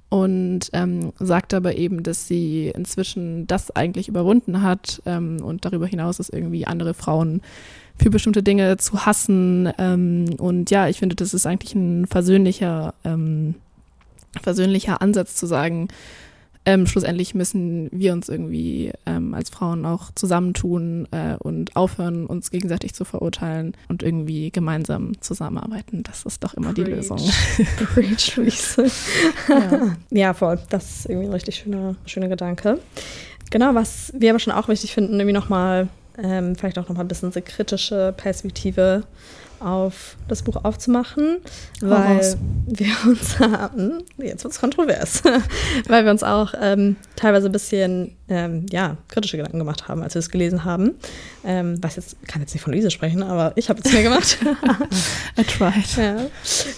Und 0.09 0.69
ähm, 0.73 1.13
sagt 1.19 1.53
aber 1.53 1.75
eben, 1.75 2.03
dass 2.03 2.27
sie 2.27 2.71
inzwischen 2.75 3.47
das 3.47 3.75
eigentlich 3.75 4.07
überwunden 4.07 4.61
hat 4.61 5.01
ähm, 5.05 5.41
und 5.43 5.65
darüber 5.65 5.87
hinaus 5.87 6.19
ist 6.19 6.31
irgendwie 6.31 6.67
andere 6.67 6.93
Frauen 6.93 7.41
für 7.97 8.09
bestimmte 8.09 8.43
Dinge 8.43 8.77
zu 8.77 9.05
hassen. 9.05 9.71
Ähm, 9.77 10.35
und 10.37 10.69
ja, 10.69 10.87
ich 10.87 10.99
finde, 10.99 11.15
das 11.15 11.33
ist 11.33 11.45
eigentlich 11.45 11.73
ein 11.75 12.05
versöhnlicher, 12.05 12.93
ähm, 13.03 13.55
versöhnlicher 14.41 15.01
Ansatz 15.01 15.35
zu 15.35 15.47
sagen, 15.47 15.87
ähm, 16.65 16.87
schlussendlich 16.87 17.35
müssen 17.35 17.89
wir 17.91 18.13
uns 18.13 18.27
irgendwie 18.27 18.91
ähm, 19.05 19.33
als 19.33 19.49
Frauen 19.49 19.85
auch 19.85 20.11
zusammentun 20.15 21.07
äh, 21.11 21.35
und 21.37 21.75
aufhören, 21.75 22.25
uns 22.25 22.49
gegenseitig 22.49 22.93
zu 22.93 23.05
verurteilen 23.05 23.75
und 23.87 24.01
irgendwie 24.01 24.51
gemeinsam 24.51 25.21
zusammenarbeiten. 25.21 26.03
Das 26.03 26.23
ist 26.23 26.43
doch 26.43 26.55
immer 26.55 26.73
Preach. 26.73 26.85
die 26.85 26.91
Lösung. 26.91 27.17
Preach, 27.93 28.35
Luise. 28.35 28.87
ja. 29.47 29.95
ja, 30.09 30.33
voll. 30.33 30.59
Das 30.69 30.99
ist 30.99 31.05
irgendwie 31.09 31.27
ein 31.27 31.33
richtig 31.33 31.55
schöner, 31.55 31.95
schöner 32.05 32.29
Gedanke. 32.29 32.79
Genau, 33.51 33.75
was 33.75 34.11
wir 34.17 34.31
aber 34.31 34.39
schon 34.39 34.53
auch 34.53 34.67
wichtig 34.67 34.93
finden, 34.93 35.13
irgendwie 35.13 35.33
nochmal, 35.33 35.87
ähm, 36.17 36.55
vielleicht 36.55 36.79
auch 36.79 36.89
nochmal 36.89 37.05
ein 37.05 37.09
bisschen 37.09 37.31
so 37.31 37.41
kritische 37.41 38.13
Perspektive 38.17 39.03
auf 39.59 40.17
das 40.27 40.43
Buch 40.43 40.63
aufzumachen, 40.63 41.37
weil 41.81 42.17
raus. 42.17 42.37
wir 42.67 42.95
uns 43.05 43.39
haben, 43.39 44.03
jetzt 44.17 44.43
wird 44.43 44.53
es 44.53 44.59
kontrovers, 44.59 45.23
weil 45.87 46.05
wir 46.05 46.11
uns 46.11 46.23
auch 46.23 46.53
ähm, 46.61 46.95
teilweise 47.15 47.47
ein 47.47 47.51
bisschen 47.51 48.15
ähm, 48.29 48.65
ja, 48.71 48.97
kritische 49.07 49.37
Gedanken 49.37 49.59
gemacht 49.59 49.87
haben, 49.87 50.01
als 50.01 50.15
wir 50.15 50.19
es 50.19 50.29
gelesen 50.29 50.63
haben. 50.63 50.95
Ähm, 51.43 51.77
was 51.81 51.95
jetzt, 51.95 52.15
kann 52.27 52.41
jetzt 52.41 52.53
nicht 52.53 52.63
von 52.63 52.73
Luise 52.73 52.91
sprechen, 52.91 53.23
aber 53.23 53.53
ich 53.55 53.69
habe 53.69 53.81
es 53.83 53.91
mir 53.91 54.03
gemacht. 54.03 54.37
I 55.37 55.43
tried. 55.43 55.97
ja. 55.97 56.17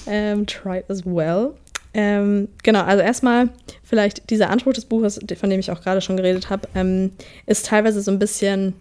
ähm, 0.07 0.45
tried 0.45 0.89
as 0.89 1.05
well. 1.05 1.53
Ähm, 1.93 2.49
genau, 2.63 2.83
also 2.83 3.01
erstmal 3.01 3.49
vielleicht 3.83 4.29
dieser 4.29 4.49
Anspruch 4.49 4.73
des 4.73 4.85
Buches, 4.85 5.19
von 5.39 5.49
dem 5.49 5.59
ich 5.59 5.71
auch 5.71 5.81
gerade 5.81 6.01
schon 6.01 6.17
geredet 6.17 6.49
habe, 6.49 6.67
ähm, 6.75 7.11
ist 7.45 7.65
teilweise 7.65 8.01
so 8.01 8.11
ein 8.11 8.19
bisschen, 8.19 8.73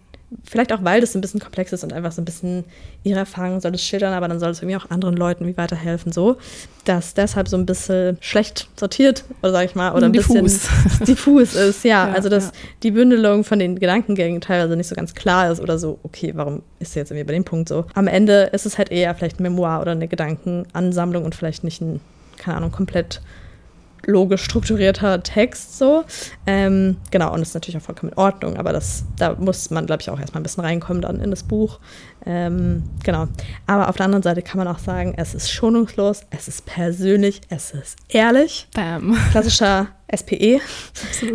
vielleicht 0.43 0.73
auch 0.73 0.83
weil 0.83 1.01
das 1.01 1.15
ein 1.15 1.21
bisschen 1.21 1.39
komplex 1.39 1.71
ist 1.71 1.83
und 1.83 1.93
einfach 1.93 2.11
so 2.11 2.21
ein 2.21 2.25
bisschen 2.25 2.65
ihre 3.03 3.19
Erfahrungen 3.19 3.61
soll 3.61 3.73
es 3.73 3.83
schildern, 3.83 4.13
aber 4.13 4.27
dann 4.27 4.39
soll 4.39 4.49
es 4.49 4.61
irgendwie 4.61 4.75
auch 4.77 4.89
anderen 4.89 5.15
Leuten 5.15 5.45
wie 5.47 5.55
weiterhelfen, 5.55 6.11
so, 6.11 6.37
dass 6.83 7.13
deshalb 7.13 7.47
so 7.47 7.57
ein 7.57 7.65
bisschen 7.65 8.17
schlecht 8.19 8.69
sortiert, 8.75 9.23
oder 9.41 9.51
sag 9.53 9.65
ich 9.65 9.75
mal, 9.75 9.93
oder 9.93 10.07
ein 10.07 10.13
Diffus. 10.13 10.41
bisschen 10.41 11.05
diffus 11.05 11.55
ist, 11.55 11.83
ja, 11.83 11.97
Ja, 12.07 12.13
also 12.13 12.29
dass 12.29 12.47
ja. 12.47 12.51
die 12.83 12.91
Bündelung 12.91 13.43
von 13.43 13.59
den 13.59 13.79
Gedankengängen 13.79 14.41
teilweise 14.41 14.75
nicht 14.75 14.87
so 14.87 14.95
ganz 14.95 15.15
klar 15.15 15.51
ist 15.51 15.59
oder 15.59 15.79
so, 15.79 15.99
okay, 16.03 16.31
warum 16.35 16.61
ist 16.79 16.93
sie 16.93 16.99
jetzt 16.99 17.11
irgendwie 17.11 17.25
bei 17.25 17.33
dem 17.33 17.43
Punkt 17.43 17.69
so? 17.69 17.85
Am 17.93 18.07
Ende 18.07 18.49
ist 18.53 18.65
es 18.65 18.77
halt 18.77 18.91
eher 18.91 19.15
vielleicht 19.15 19.39
ein 19.39 19.43
Memoir 19.43 19.81
oder 19.81 19.91
eine 19.91 20.07
Gedankenansammlung 20.07 21.23
und 21.25 21.35
vielleicht 21.35 21.63
nicht 21.63 21.81
ein, 21.81 22.01
keine 22.37 22.57
Ahnung, 22.57 22.71
komplett 22.71 23.21
logisch 24.05 24.43
strukturierter 24.43 25.21
Text 25.23 25.77
so. 25.77 26.03
Ähm, 26.45 26.97
genau, 27.11 27.33
und 27.33 27.39
das 27.39 27.49
ist 27.49 27.53
natürlich 27.53 27.77
auch 27.77 27.85
vollkommen 27.85 28.11
in 28.11 28.17
Ordnung, 28.17 28.57
aber 28.57 28.73
das, 28.73 29.05
da 29.17 29.35
muss 29.35 29.69
man, 29.69 29.85
glaube 29.85 30.01
ich, 30.01 30.09
auch 30.09 30.19
erstmal 30.19 30.41
ein 30.41 30.43
bisschen 30.43 30.63
reinkommen 30.63 31.01
dann 31.01 31.19
in 31.19 31.29
das 31.29 31.43
Buch. 31.43 31.79
Ähm, 32.25 32.83
genau. 33.03 33.27
Aber 33.65 33.89
auf 33.89 33.95
der 33.95 34.05
anderen 34.05 34.23
Seite 34.23 34.41
kann 34.41 34.57
man 34.57 34.67
auch 34.67 34.79
sagen, 34.79 35.13
es 35.17 35.33
ist 35.33 35.51
schonungslos, 35.51 36.21
es 36.29 36.47
ist 36.47 36.65
persönlich, 36.65 37.41
es 37.49 37.71
ist 37.71 37.97
ehrlich. 38.09 38.67
Bam. 38.73 39.17
Klassischer 39.31 39.87
SPE. 40.15 40.59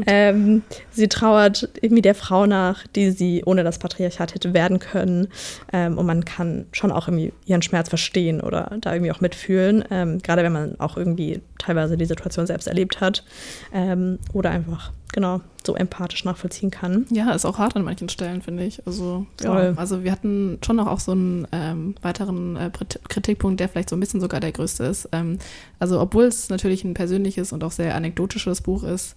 Ähm, 0.07 0.63
sie 0.91 1.09
trauert 1.09 1.69
irgendwie 1.81 2.03
der 2.03 2.15
Frau 2.15 2.47
nach, 2.47 2.87
die 2.89 3.11
sie 3.11 3.43
ohne 3.45 3.65
das 3.65 3.79
Patriarchat 3.79 4.35
hätte 4.35 4.55
werden 4.55 4.79
können. 4.79 5.29
Ähm, 5.73 5.99
und 5.99 6.07
man 6.07 6.25
kann 6.25 6.67
schon 6.73 6.91
auch 6.91 7.09
irgendwie 7.09 7.33
ihren 7.45 7.63
Schmerz 7.63 7.89
verstehen 7.89 8.41
oder 8.41 8.77
da 8.81 8.93
irgendwie 8.93 9.13
auch 9.13 9.21
mitfühlen. 9.21 9.85
Ähm, 9.91 10.19
gerade 10.19 10.43
wenn 10.43 10.53
man 10.53 10.81
auch 10.81 10.97
irgendwie 10.97 11.41
teilweise 11.59 11.97
die 11.97 12.07
Situation 12.07 12.47
selbst 12.47 12.67
erlebt 12.67 13.01
hat. 13.01 13.25
Ähm, 13.73 14.19
oder 14.33 14.51
einfach, 14.51 14.93
genau, 15.13 15.41
so 15.67 15.75
empathisch 15.75 16.25
nachvollziehen 16.25 16.71
kann. 16.71 17.07
Ja, 17.11 17.33
ist 17.33 17.45
auch 17.45 17.59
hart 17.59 17.77
an 17.77 17.85
manchen 17.85 18.09
Stellen, 18.09 18.43
finde 18.43 18.65
ich. 18.65 18.85
Also, 18.87 19.27
ja, 19.43 19.53
also 19.77 20.03
wir 20.03 20.11
hatten 20.13 20.59
schon 20.65 20.77
noch 20.77 20.87
auch 20.87 21.01
so 21.01 21.13
einen 21.13 21.47
ähm, 21.53 21.95
weiteren 22.03 22.57
äh, 22.57 22.71
Kritikpunkt, 23.09 23.61
der 23.61 23.69
vielleicht 23.69 23.91
so 23.91 23.97
ein 23.97 24.01
bisschen 24.01 24.21
sogar 24.21 24.41
der 24.41 24.53
größte 24.53 24.85
ist. 24.85 25.09
Ähm, 25.13 25.39
also, 25.79 26.01
obwohl 26.01 26.25
es 26.25 26.49
natürlich 26.49 26.85
ein 26.85 26.95
persönliches 26.95 27.53
und 27.53 27.63
auch 27.65 27.73
sehr 27.73 27.95
anekdotisches 27.95 28.62
Buch 28.62 28.85
ist, 28.85 29.16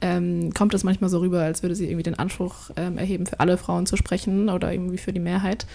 ähm, 0.00 0.52
kommt 0.52 0.74
es 0.74 0.84
manchmal 0.84 1.10
so 1.10 1.18
rüber, 1.20 1.40
als 1.40 1.62
würde 1.62 1.74
sie 1.74 1.86
irgendwie 1.86 2.02
den 2.02 2.18
Anspruch 2.18 2.70
ähm, 2.76 2.98
erheben, 2.98 3.26
für 3.26 3.40
alle 3.40 3.56
Frauen 3.56 3.86
zu 3.86 3.96
sprechen 3.96 4.48
oder 4.48 4.72
irgendwie 4.72 4.98
für 4.98 5.12
die 5.12 5.20
Mehrheit. 5.20 5.66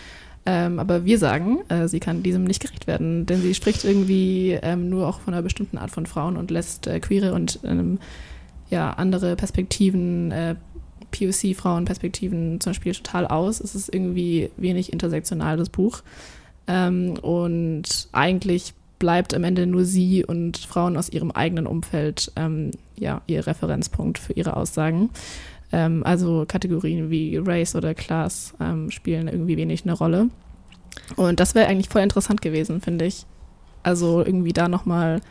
Ähm, 0.46 0.80
aber 0.80 1.06
wir 1.06 1.18
sagen, 1.20 1.60
äh, 1.70 1.88
sie 1.88 2.00
kann 2.00 2.24
diesem 2.24 2.44
nicht 2.44 2.62
gerecht 2.62 2.88
werden, 2.88 3.26
denn 3.26 3.42
sie 3.42 3.54
spricht 3.54 3.84
irgendwie 3.84 4.58
ähm, 4.62 4.90
nur 4.90 5.08
auch 5.08 5.20
von 5.22 5.34
einer 5.34 5.44
bestimmten 5.44 5.78
Art 5.78 5.92
von 5.92 6.08
Frauen 6.08 6.36
und 6.36 6.50
lässt 6.50 6.88
äh, 6.88 7.00
queere 7.00 7.34
und 7.34 7.60
ähm, 7.64 8.00
ja, 8.70 8.92
andere 8.92 9.36
Perspektiven, 9.36 10.32
äh, 10.32 10.56
POC-Frauenperspektiven 11.12 12.60
zum 12.60 12.72
Beispiel 12.72 12.94
total 12.94 13.28
aus. 13.28 13.60
Es 13.60 13.76
ist 13.76 13.94
irgendwie 13.94 14.50
wenig 14.58 14.94
intersektional, 14.94 15.58
das 15.58 15.70
Buch. 15.70 16.02
Ähm, 16.68 17.16
und 17.22 18.08
eigentlich 18.12 18.74
bleibt 18.98 19.34
am 19.34 19.44
Ende 19.44 19.68
nur 19.68 19.84
sie 19.84 20.24
und 20.24 20.58
Frauen 20.58 20.96
aus 20.96 21.10
ihrem 21.10 21.32
eigenen 21.32 21.68
Umfeld 21.68 22.32
ähm, 22.36 22.72
ja, 23.02 23.22
ihr 23.28 23.46
Referenzpunkt 23.46 24.20
für 24.20 24.34
ihre 24.34 24.56
Aussagen. 24.56 25.10
Ähm, 25.72 26.04
also 26.06 26.46
Kategorien 26.48 27.10
wie 27.10 27.38
Race 27.38 27.76
oder 27.76 27.94
Class 27.94 28.54
ähm, 28.62 28.92
spielen 28.92 29.28
irgendwie 29.28 29.58
wenig 29.58 29.84
eine 29.84 29.94
Rolle. 29.94 30.30
Und 31.16 31.40
das 31.40 31.56
wäre 31.56 31.68
eigentlich 31.68 31.90
voll 31.90 32.02
interessant 32.02 32.42
gewesen, 32.42 32.80
finde 32.80 33.06
ich. 33.06 33.26
Also 33.84 34.24
irgendwie 34.24 34.54
da 34.54 34.68
nochmal 34.68 35.22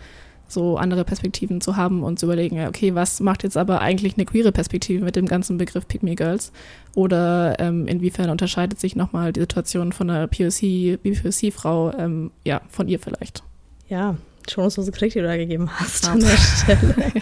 so 0.49 0.77
andere 0.77 1.05
Perspektiven 1.05 1.61
zu 1.61 1.77
haben 1.77 2.03
und 2.03 2.19
zu 2.19 2.27
überlegen, 2.27 2.67
okay, 2.67 2.97
was 2.97 3.21
macht 3.21 3.45
jetzt 3.45 3.57
aber 3.57 3.81
eigentlich 3.81 4.15
eine 4.15 4.25
queere 4.25 4.51
Perspektive 4.51 5.05
mit 5.05 5.15
dem 5.15 5.27
ganzen 5.27 5.59
Begriff 5.59 5.87
Pick 5.87 6.03
Me 6.03 6.17
Girls? 6.17 6.51
Oder 6.97 7.61
ähm, 7.61 7.87
inwiefern 7.87 8.31
unterscheidet 8.31 8.81
sich 8.81 8.97
nochmal 8.97 9.33
die 9.33 9.41
Situation 9.41 9.93
von 9.93 10.11
einer 10.11 10.27
POC, 10.27 11.01
BPOC-Frau, 11.01 11.93
ähm, 11.97 12.33
ja, 12.45 12.63
von 12.69 12.89
ihr 12.89 12.99
vielleicht? 12.99 13.45
Ja, 13.89 14.17
schonungslose 14.49 14.93
Kritik, 14.93 15.15
die 15.15 15.19
du 15.21 15.27
da 15.27 15.37
gegeben 15.37 15.69
hast 15.71 16.07
Ja. 16.07 16.13
an 16.13 16.21
der 16.21 16.29
Stelle. 16.37 16.95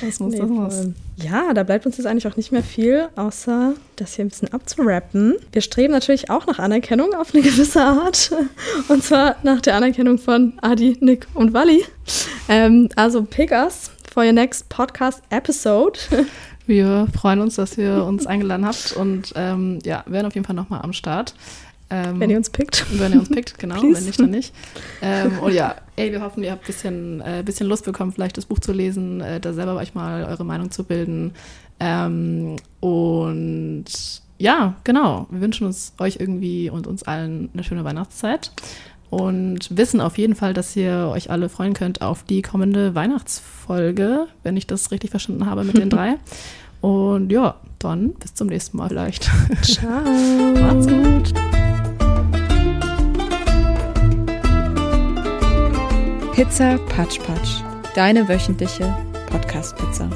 Das 0.00 0.20
muss, 0.20 0.32
Nee, 0.32 0.38
das 0.38 0.48
muss. 0.48 0.74
Ja, 1.16 1.52
da 1.54 1.62
bleibt 1.62 1.84
uns 1.86 1.96
jetzt 1.98 2.06
eigentlich 2.06 2.26
auch 2.26 2.36
nicht 2.36 2.50
mehr 2.52 2.62
viel, 2.62 3.08
außer 3.16 3.74
das 3.96 4.14
hier 4.14 4.24
ein 4.24 4.28
bisschen 4.28 4.52
abzurappen. 4.52 5.34
Wir 5.52 5.60
streben 5.62 5.92
natürlich 5.92 6.30
auch 6.30 6.46
nach 6.46 6.58
Anerkennung 6.58 7.14
auf 7.14 7.34
eine 7.34 7.42
gewisse 7.42 7.82
Art. 7.82 8.30
Und 8.88 9.04
zwar 9.04 9.36
nach 9.42 9.60
der 9.60 9.76
Anerkennung 9.76 10.18
von 10.18 10.54
Adi, 10.62 10.96
Nick 11.00 11.26
und 11.34 11.52
Wally. 11.52 11.84
Ähm, 12.48 12.88
also 12.96 13.22
pick 13.22 13.50
us 13.52 13.90
for 14.12 14.24
your 14.24 14.32
next 14.32 14.68
podcast 14.68 15.22
episode. 15.30 15.98
Wir 16.66 17.06
freuen 17.18 17.40
uns, 17.40 17.56
dass 17.56 17.76
ihr 17.76 18.04
uns 18.04 18.26
eingeladen 18.26 18.64
habt 18.66 18.92
und 18.96 19.32
ähm, 19.36 19.78
ja, 19.84 20.02
werden 20.06 20.26
auf 20.26 20.34
jeden 20.34 20.46
Fall 20.46 20.56
nochmal 20.56 20.80
am 20.82 20.92
Start. 20.94 21.34
Ähm, 21.90 22.18
Wenn 22.18 22.30
ihr 22.30 22.36
uns 22.36 22.50
pickt. 22.50 22.86
Wenn 22.98 23.12
ihr 23.12 23.20
uns 23.20 23.28
pickt, 23.28 23.58
genau. 23.58 23.82
Wenn 23.82 24.04
nicht, 24.04 24.18
dann 24.18 24.30
nicht. 24.30 24.54
Ähm, 25.02 25.38
und 25.38 25.52
ja, 25.54 25.76
ey, 25.96 26.10
wir 26.12 26.22
hoffen, 26.22 26.42
ihr 26.42 26.50
habt 26.50 26.64
ein 26.64 26.66
bisschen, 26.66 27.20
äh, 27.20 27.42
bisschen 27.44 27.66
Lust 27.66 27.84
bekommen, 27.84 28.12
vielleicht 28.12 28.36
das 28.36 28.46
Buch 28.46 28.58
zu 28.58 28.72
lesen, 28.72 29.20
äh, 29.20 29.40
da 29.40 29.52
selber 29.52 29.76
euch 29.76 29.94
mal 29.94 30.24
eure 30.24 30.44
Meinung 30.44 30.70
zu 30.70 30.84
bilden. 30.84 31.32
Ähm, 31.80 32.56
und 32.80 33.84
ja, 34.38 34.74
genau. 34.84 35.26
Wir 35.30 35.40
wünschen 35.40 35.66
uns 35.66 35.92
euch 35.98 36.16
irgendwie 36.18 36.70
und 36.70 36.86
uns 36.86 37.02
allen 37.02 37.50
eine 37.52 37.64
schöne 37.64 37.84
Weihnachtszeit. 37.84 38.52
Und 39.10 39.76
wissen 39.76 40.00
auf 40.00 40.18
jeden 40.18 40.34
Fall, 40.34 40.54
dass 40.54 40.74
ihr 40.74 41.10
euch 41.12 41.30
alle 41.30 41.48
freuen 41.48 41.74
könnt 41.74 42.02
auf 42.02 42.24
die 42.24 42.42
kommende 42.42 42.96
Weihnachtsfolge, 42.96 44.26
wenn 44.42 44.56
ich 44.56 44.66
das 44.66 44.90
richtig 44.90 45.10
verstanden 45.10 45.46
habe 45.46 45.62
mit 45.62 45.78
den 45.78 45.90
drei. 45.90 46.16
Und 46.80 47.30
ja, 47.30 47.54
dann 47.78 48.10
bis 48.14 48.34
zum 48.34 48.48
nächsten 48.48 48.76
Mal 48.76 48.88
vielleicht. 48.88 49.30
Ciao. 49.62 50.02
Macht's 50.60 50.86
gut. 50.86 51.32
Pizza 56.34 56.78
Patsch 56.88 57.20
Patsch, 57.20 57.62
deine 57.94 58.28
wöchentliche 58.28 58.92
Podcast-Pizza. 59.30 60.10